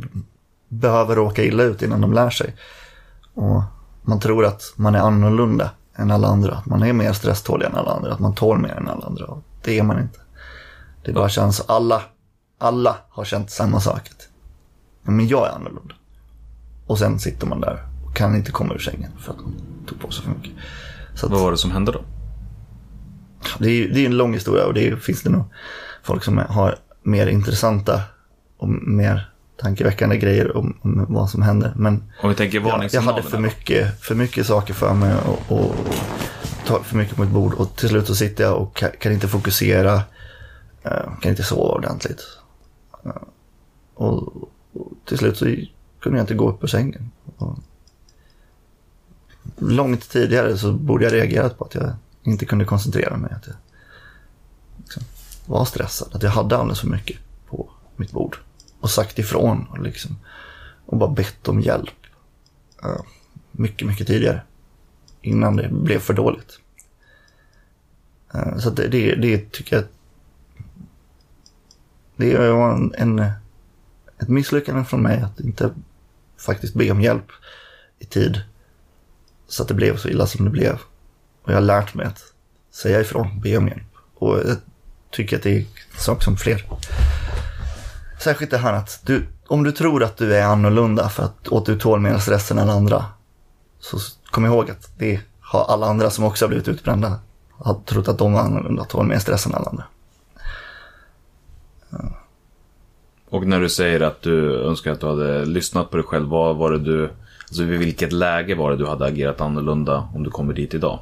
[0.68, 2.56] behöver råka illa ut innan de lär sig.
[3.34, 3.64] Och
[4.02, 6.56] man tror att man är annorlunda än alla andra.
[6.56, 8.14] Att man är mer stresstålig än alla andra.
[8.14, 9.26] Att man tål mer än alla andra.
[9.26, 10.20] Och det är man inte.
[11.06, 12.02] Det bara känns, alla,
[12.60, 14.10] alla har känt samma sak.
[15.02, 15.96] Men jag är annorlunda.
[16.88, 19.54] Och sen sitter man där och kan inte komma ur sängen för att man
[19.88, 20.52] tog på sig för mycket.
[21.16, 22.02] Så att, Vad var det som hände då?
[23.60, 25.44] det är, det är en lång historia och det finns det nog
[26.04, 28.02] folk som har mer intressanta
[28.58, 29.33] och mer
[29.64, 31.74] tankeväckande grejer om, om vad som händer.
[31.76, 35.58] Men Om vi tänker jag, jag hade för mycket, för mycket saker för mig och,
[35.58, 35.76] och,
[36.66, 37.54] tar för mycket på mitt bord.
[37.54, 39.94] Och till slut så sitter jag och kan, kan inte fokusera,
[40.84, 42.22] eh, kan inte sova ordentligt.
[43.06, 43.12] Eh,
[43.94, 44.28] och,
[44.74, 45.46] och till slut så
[46.00, 47.12] kunde jag inte gå upp ur sängen.
[47.38, 47.58] Och
[49.58, 53.32] långt tidigare så borde jag reagerat på att jag inte kunde koncentrera mig.
[53.32, 53.56] Att jag
[54.78, 55.04] liksom
[55.46, 56.10] var stressad.
[56.12, 57.18] Att jag hade alldeles för mycket
[57.50, 58.38] på mitt bord.
[58.84, 60.18] Och sagt ifrån och, liksom,
[60.86, 61.96] och bara bett om hjälp.
[62.86, 63.02] Uh,
[63.52, 64.42] mycket, mycket tidigare.
[65.22, 66.60] Innan det blev för dåligt.
[68.36, 69.86] Uh, så det, det, det tycker jag
[72.16, 73.20] det var en, en,
[74.22, 75.74] ett misslyckande från mig att inte
[76.38, 77.28] faktiskt be om hjälp
[78.00, 78.42] i tid.
[79.48, 80.80] Så att det blev så illa som det blev.
[81.44, 82.24] Och jag har lärt mig att
[82.72, 83.96] säga ifrån, be om hjälp.
[84.16, 84.58] Och jag
[85.10, 86.66] tycker att det är en sak som fler.
[88.24, 91.58] Särskilt det här att du, om du tror att du är annorlunda för att, och
[91.58, 93.06] att du tål mer stress än alla andra.
[93.80, 93.98] Så
[94.32, 97.20] kom ihåg att det har alla andra som också har blivit utbrända.
[97.52, 99.84] Har trott att de var annorlunda, tål mer stress än alla andra.
[103.30, 106.56] Och när du säger att du önskar att du hade lyssnat på dig själv, vad
[106.56, 107.12] var det du...
[107.48, 111.00] Alltså vid vilket läge var det du hade agerat annorlunda om du kommer dit idag?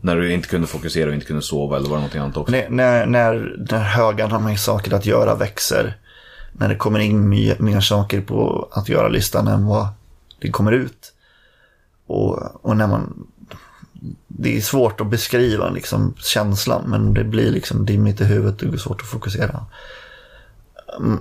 [0.00, 2.52] När du inte kunde fokusera och inte kunde sova eller var det någonting annat också?
[2.52, 5.96] När, när, när, när högarna med saker att göra växer.
[6.52, 9.88] När det kommer in mer, mer saker på att göra-listan än vad
[10.38, 11.12] det kommer ut.
[12.06, 13.26] Och, och när man...
[14.26, 18.68] Det är svårt att beskriva liksom känslan men det blir liksom dimmigt i huvudet och
[18.68, 19.66] det är svårt att fokusera.
[20.98, 21.20] Mm,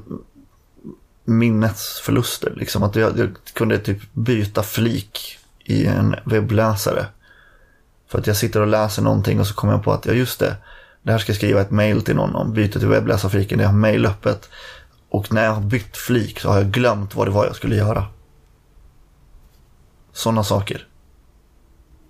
[1.26, 2.84] minnesförluster liksom.
[2.84, 7.06] Att jag, jag kunde typ byta flik i en webbläsare.
[8.10, 10.40] För att jag sitter och läser någonting och så kommer jag på att, ja just
[10.40, 10.56] det,
[11.02, 13.76] det här ska jag skriva ett mail till någon om, Byta till webbläsarfliken, jag har
[13.76, 14.50] mail öppet.
[15.10, 17.76] Och när jag har bytt flik så har jag glömt vad det var jag skulle
[17.76, 18.06] göra.
[20.14, 20.88] Sådana saker.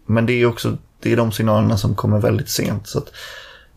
[0.06, 2.88] Men det är också, det är de signalerna som kommer väldigt sent.
[2.88, 3.12] Så att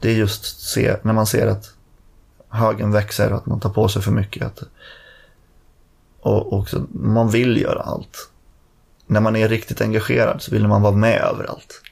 [0.01, 1.75] det är just se, när man ser att
[2.49, 4.43] högen växer och att man tar på sig för mycket.
[4.43, 4.63] Att,
[6.21, 8.31] och också, man vill göra allt.
[9.07, 11.83] När man är riktigt engagerad så vill man vara med överallt.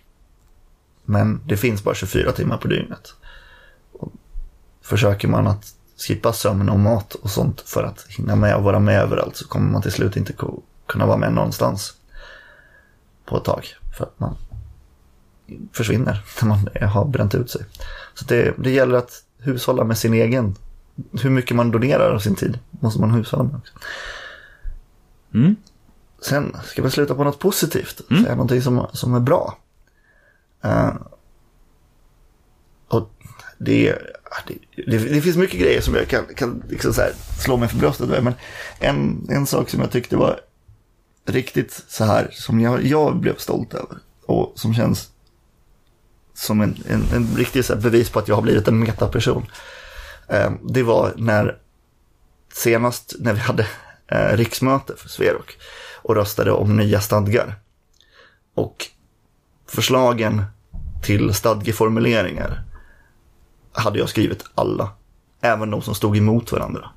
[1.11, 3.15] Men det finns bara 24 timmar på dygnet.
[3.93, 4.13] Och
[4.83, 8.79] försöker man att skippa sömn och mat och sånt för att hinna med och vara
[8.79, 10.33] med överallt så kommer man till slut inte
[10.87, 11.95] kunna vara med någonstans
[13.25, 13.67] på ett tag.
[13.97, 14.37] För att man
[15.73, 17.63] försvinner när man har bränt ut sig.
[18.15, 20.57] Så det, det gäller att hushålla med sin egen,
[21.23, 23.73] hur mycket man donerar av sin tid måste man hushålla med också.
[25.35, 25.57] Mm.
[26.23, 28.23] Sen ska vi sluta på något positivt, mm.
[28.23, 29.59] säga någonting som, som är bra.
[30.65, 30.95] Uh,
[32.89, 33.11] och
[33.59, 33.99] det,
[34.47, 34.55] det,
[34.87, 37.77] det, det, finns mycket grejer som jag kan, kan liksom så här slå mig för
[37.77, 38.25] bröstet med.
[38.25, 38.35] Men
[38.79, 40.41] en, en sak som jag tyckte var
[41.27, 43.99] riktigt så här, som jag, jag blev stolt över.
[44.27, 45.11] Och som känns
[46.35, 49.47] som en, en, en riktig så bevis på att jag har blivit en metaperson.
[50.33, 51.59] Uh, det var när
[52.53, 53.63] senast när vi hade
[54.13, 55.59] uh, riksmöte för Sverok
[56.03, 57.55] och röstade om nya stadgar.
[58.55, 58.87] Och
[59.71, 60.43] förslagen
[61.03, 62.64] till stadgeformuleringar
[63.73, 64.91] hade jag skrivit alla.
[65.41, 66.91] Även de som stod emot varandra.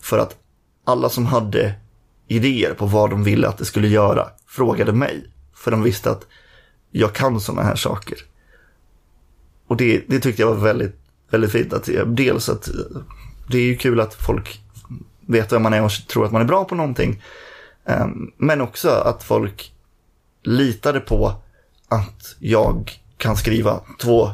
[0.00, 0.36] För att
[0.84, 1.74] alla som hade
[2.28, 5.24] idéer på vad de ville att det skulle göra frågade mig.
[5.54, 6.26] För de visste att
[6.90, 8.18] jag kan sådana här saker.
[9.66, 10.96] Och det, det tyckte jag var väldigt,
[11.30, 11.72] väldigt fint.
[11.72, 12.68] Att, dels att
[13.48, 14.60] det är ju kul att folk
[15.26, 17.22] vet vem man är och tror att man är bra på någonting.
[17.84, 18.06] Eh,
[18.36, 19.72] men också att folk
[20.42, 21.42] litade på
[21.90, 24.30] att jag kan skriva två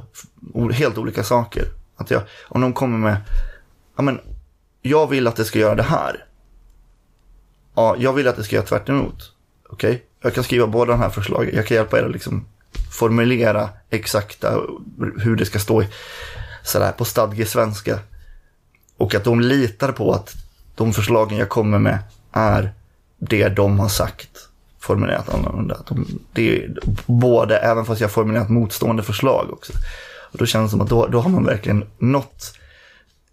[0.72, 1.64] helt olika saker.
[1.96, 3.16] Att jag, om de kommer med,
[3.96, 4.20] ja men,
[4.82, 6.24] jag vill att det ska göra det här.
[7.74, 9.32] Ja, jag vill att det ska göra tvärt emot.
[9.68, 11.54] okej, jag kan skriva båda de här förslagen.
[11.54, 12.46] Jag kan hjälpa er att liksom
[12.90, 14.60] formulera exakta
[15.18, 15.88] hur det ska stå i,
[16.62, 17.98] sådär, på stadgesvenska.
[18.96, 20.34] Och att de litar på att
[20.74, 21.98] de förslagen jag kommer med
[22.32, 22.74] är
[23.18, 24.48] det de har sagt
[24.86, 25.76] formulerat annorlunda.
[25.88, 26.76] De, det är
[27.06, 29.72] både, även fast jag formulerat motstående förslag också.
[30.32, 32.58] Och då känns det som att då, då har man verkligen nått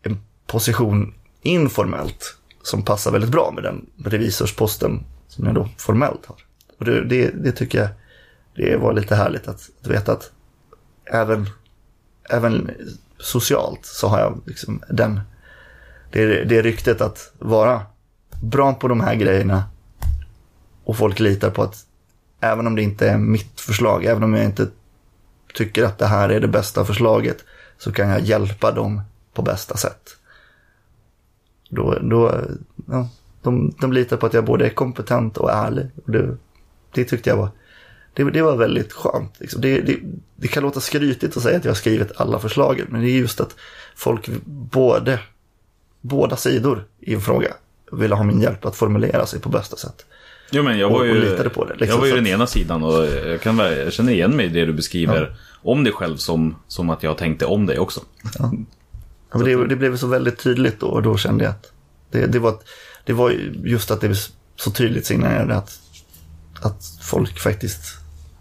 [0.04, 6.38] en position informellt som passar väldigt bra med den revisorsposten som jag då formellt har.
[6.80, 7.90] Och det, det, det tycker jag
[8.56, 10.32] det var lite härligt att, att veta att
[11.06, 11.50] även,
[12.30, 12.72] även
[13.20, 15.22] socialt så har jag liksom den,
[16.12, 17.82] det, det ryktet att vara
[18.42, 19.64] bra på de här grejerna
[20.84, 21.86] och folk litar på att
[22.40, 24.68] även om det inte är mitt förslag, även om jag inte
[25.54, 27.38] tycker att det här är det bästa förslaget,
[27.78, 29.02] så kan jag hjälpa dem
[29.34, 30.18] på bästa sätt.
[31.70, 32.42] Då, då,
[32.88, 33.10] ja,
[33.42, 35.86] de, de litar på att jag både är kompetent och ärlig.
[36.06, 36.38] Det,
[36.94, 37.50] det tyckte jag var,
[38.14, 39.40] det, det var väldigt skönt.
[39.40, 39.62] Liksom.
[39.62, 40.00] Det, det,
[40.36, 43.18] det, kan låta skrytigt att säga att jag har skrivit alla förslagen, men det är
[43.20, 43.56] just att
[43.96, 45.20] folk, både,
[46.02, 47.54] båda sidor i en fråga,
[47.92, 50.06] vill ha min hjälp att formulera sig på bästa sätt.
[50.56, 51.76] Jo, men jag var ju, och, på det.
[51.76, 54.50] Liksom, jag var ju den ena sidan och jag, kan, jag känner igen mig i
[54.50, 55.38] det du beskriver ja.
[55.72, 58.02] om dig själv som, som att jag tänkte om dig också.
[58.40, 58.54] Ja.
[59.34, 61.72] ja det, det, blev så väldigt tydligt då och då kände jag att
[62.12, 62.56] det, det, var,
[63.06, 63.32] det var
[63.64, 64.18] just att det var
[64.56, 65.80] så tydligt signalerade att,
[66.62, 67.98] att folk faktiskt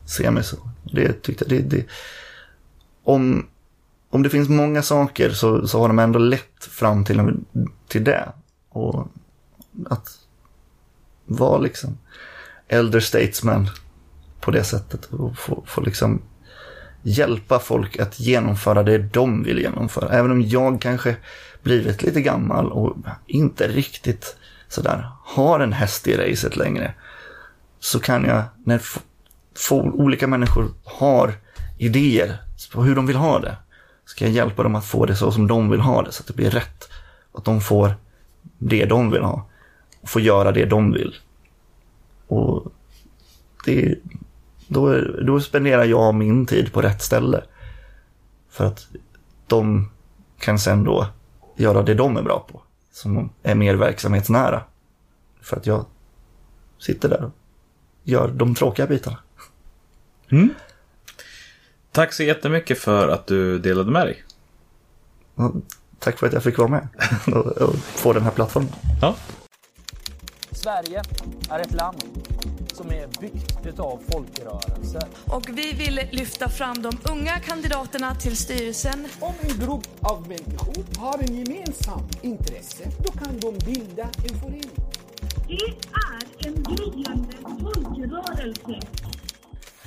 [0.07, 0.57] ser mig så.
[0.93, 1.87] Det tyckte det, det,
[3.05, 3.47] om,
[4.11, 7.35] om det finns många saker så, så har de ändå lett fram till,
[7.89, 8.29] till det.
[8.69, 9.09] Och
[9.91, 10.22] att
[11.37, 11.99] vara liksom
[12.69, 13.71] elder statesman
[14.41, 15.05] på det sättet.
[15.05, 16.23] Och få, få liksom
[17.03, 20.09] hjälpa folk att genomföra det de vill genomföra.
[20.09, 21.17] Även om jag kanske
[21.63, 24.37] blivit lite gammal och inte riktigt
[24.69, 26.95] sådär har en häst i racet längre.
[27.81, 28.83] Så kan jag, när
[29.71, 31.33] olika människor har
[31.79, 32.39] idéer
[32.73, 33.57] på hur de vill ha det,
[34.05, 36.27] ska jag hjälpa dem att få det så som de vill ha det, så att
[36.27, 36.89] det blir rätt.
[37.35, 37.95] Att de får
[38.59, 39.49] det de vill ha.
[40.03, 41.15] Och får göra det de vill.
[42.27, 42.73] Och
[43.65, 43.99] det,
[44.69, 47.45] då, då spenderar jag min tid på rätt ställe.
[48.51, 48.87] För att
[49.47, 49.91] de
[50.39, 51.07] kan sen då
[51.57, 52.63] göra det de är bra på.
[52.93, 54.63] Som är mer verksamhetsnära.
[55.41, 55.85] För att jag
[56.79, 57.33] sitter där och
[58.03, 59.19] gör de tråkiga bitarna.
[60.29, 60.55] Mm.
[61.93, 64.23] Tack så jättemycket för att du delade med dig.
[65.99, 66.89] Tack för att jag fick vara med
[67.61, 68.73] och, få den här plattformen.
[69.01, 69.17] Ja.
[70.53, 71.03] Sverige
[71.51, 72.03] är ett land
[72.73, 75.03] som är byggt utav folkrörelser.
[75.27, 79.07] Och vi vill lyfta fram de unga kandidaterna till styrelsen.
[79.21, 84.71] Om en grupp av människor har en gemensam intresse, då kan de bilda en förening.
[85.49, 88.81] Det är en gryende folkrörelse.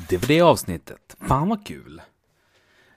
[0.09, 1.15] Det var det avsnittet.
[1.27, 2.01] Fan vad kul.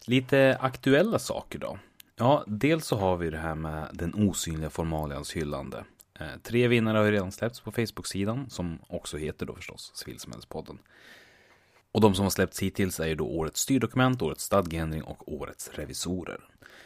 [0.06, 1.78] Lite aktuella saker då.
[2.16, 5.84] Ja, dels så har vi det här med den osynliga formalians hyllande.
[6.18, 10.78] Eh, tre vinnare har ju redan släppts på Facebook-sidan, som också heter då förstås Civilsamhällespodden.
[11.92, 15.70] Och de som har släppts hittills är ju då årets styrdokument, årets stadgeändring och årets
[15.74, 16.40] revisorer.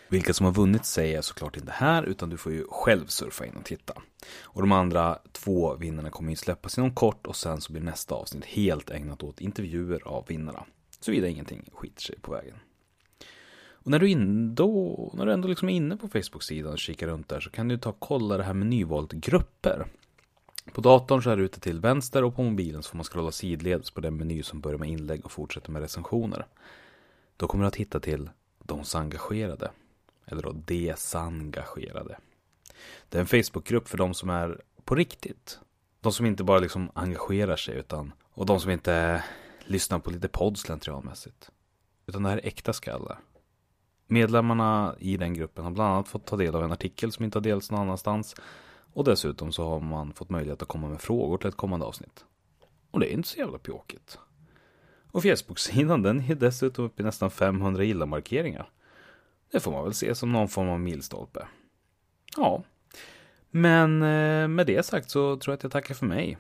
[0.09, 3.47] Vilka som har vunnit säger jag såklart inte här, utan du får ju själv surfa
[3.47, 3.95] in och titta.
[4.43, 8.15] Och de andra två vinnarna kommer ju släppas inom kort och sen så blir nästa
[8.15, 10.65] avsnitt helt ägnat åt intervjuer av vinnarna.
[11.01, 12.57] Såvida ingenting skiter sig på vägen.
[13.85, 17.07] Och när du, in, då, när du ändå liksom är inne på Facebook-sidan och kikar
[17.07, 19.87] runt där så kan du ta och kolla det här med nyvalt grupper.
[20.73, 23.33] På datorn så är det ute till vänster och på mobilen så får man scrolla
[23.33, 26.47] sidledes på den meny som börjar med inlägg och fortsätter med recensioner.
[27.37, 29.71] Då kommer du att hitta till De engagerade.
[30.27, 32.19] Eller då Desengagerade.
[33.09, 35.61] Det är en Facebookgrupp för de som är på riktigt.
[36.01, 39.25] De som inte bara liksom engagerar sig utan och de som inte
[39.65, 41.51] lyssnar på lite podd slentrianmässigt.
[42.07, 43.19] Utan det här är äkta skallar.
[44.07, 47.39] Medlemmarna i den gruppen har bland annat fått ta del av en artikel som inte
[47.39, 48.35] har delats någon annanstans.
[48.95, 52.25] Och dessutom så har man fått möjlighet att komma med frågor till ett kommande avsnitt.
[52.91, 54.19] Och det är inte så jävla pjåkigt.
[55.13, 58.71] Och Facebook-sidan den är dessutom uppe i nästan 500 gilla-markeringar.
[59.53, 61.47] Det får man väl se som någon form av milstolpe.
[62.37, 62.63] Ja.
[63.51, 66.39] Men eh, med det sagt så tror jag att jag tackar för mig.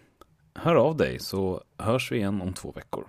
[0.54, 3.06] Hör av dig så hörs vi igen om två veckor.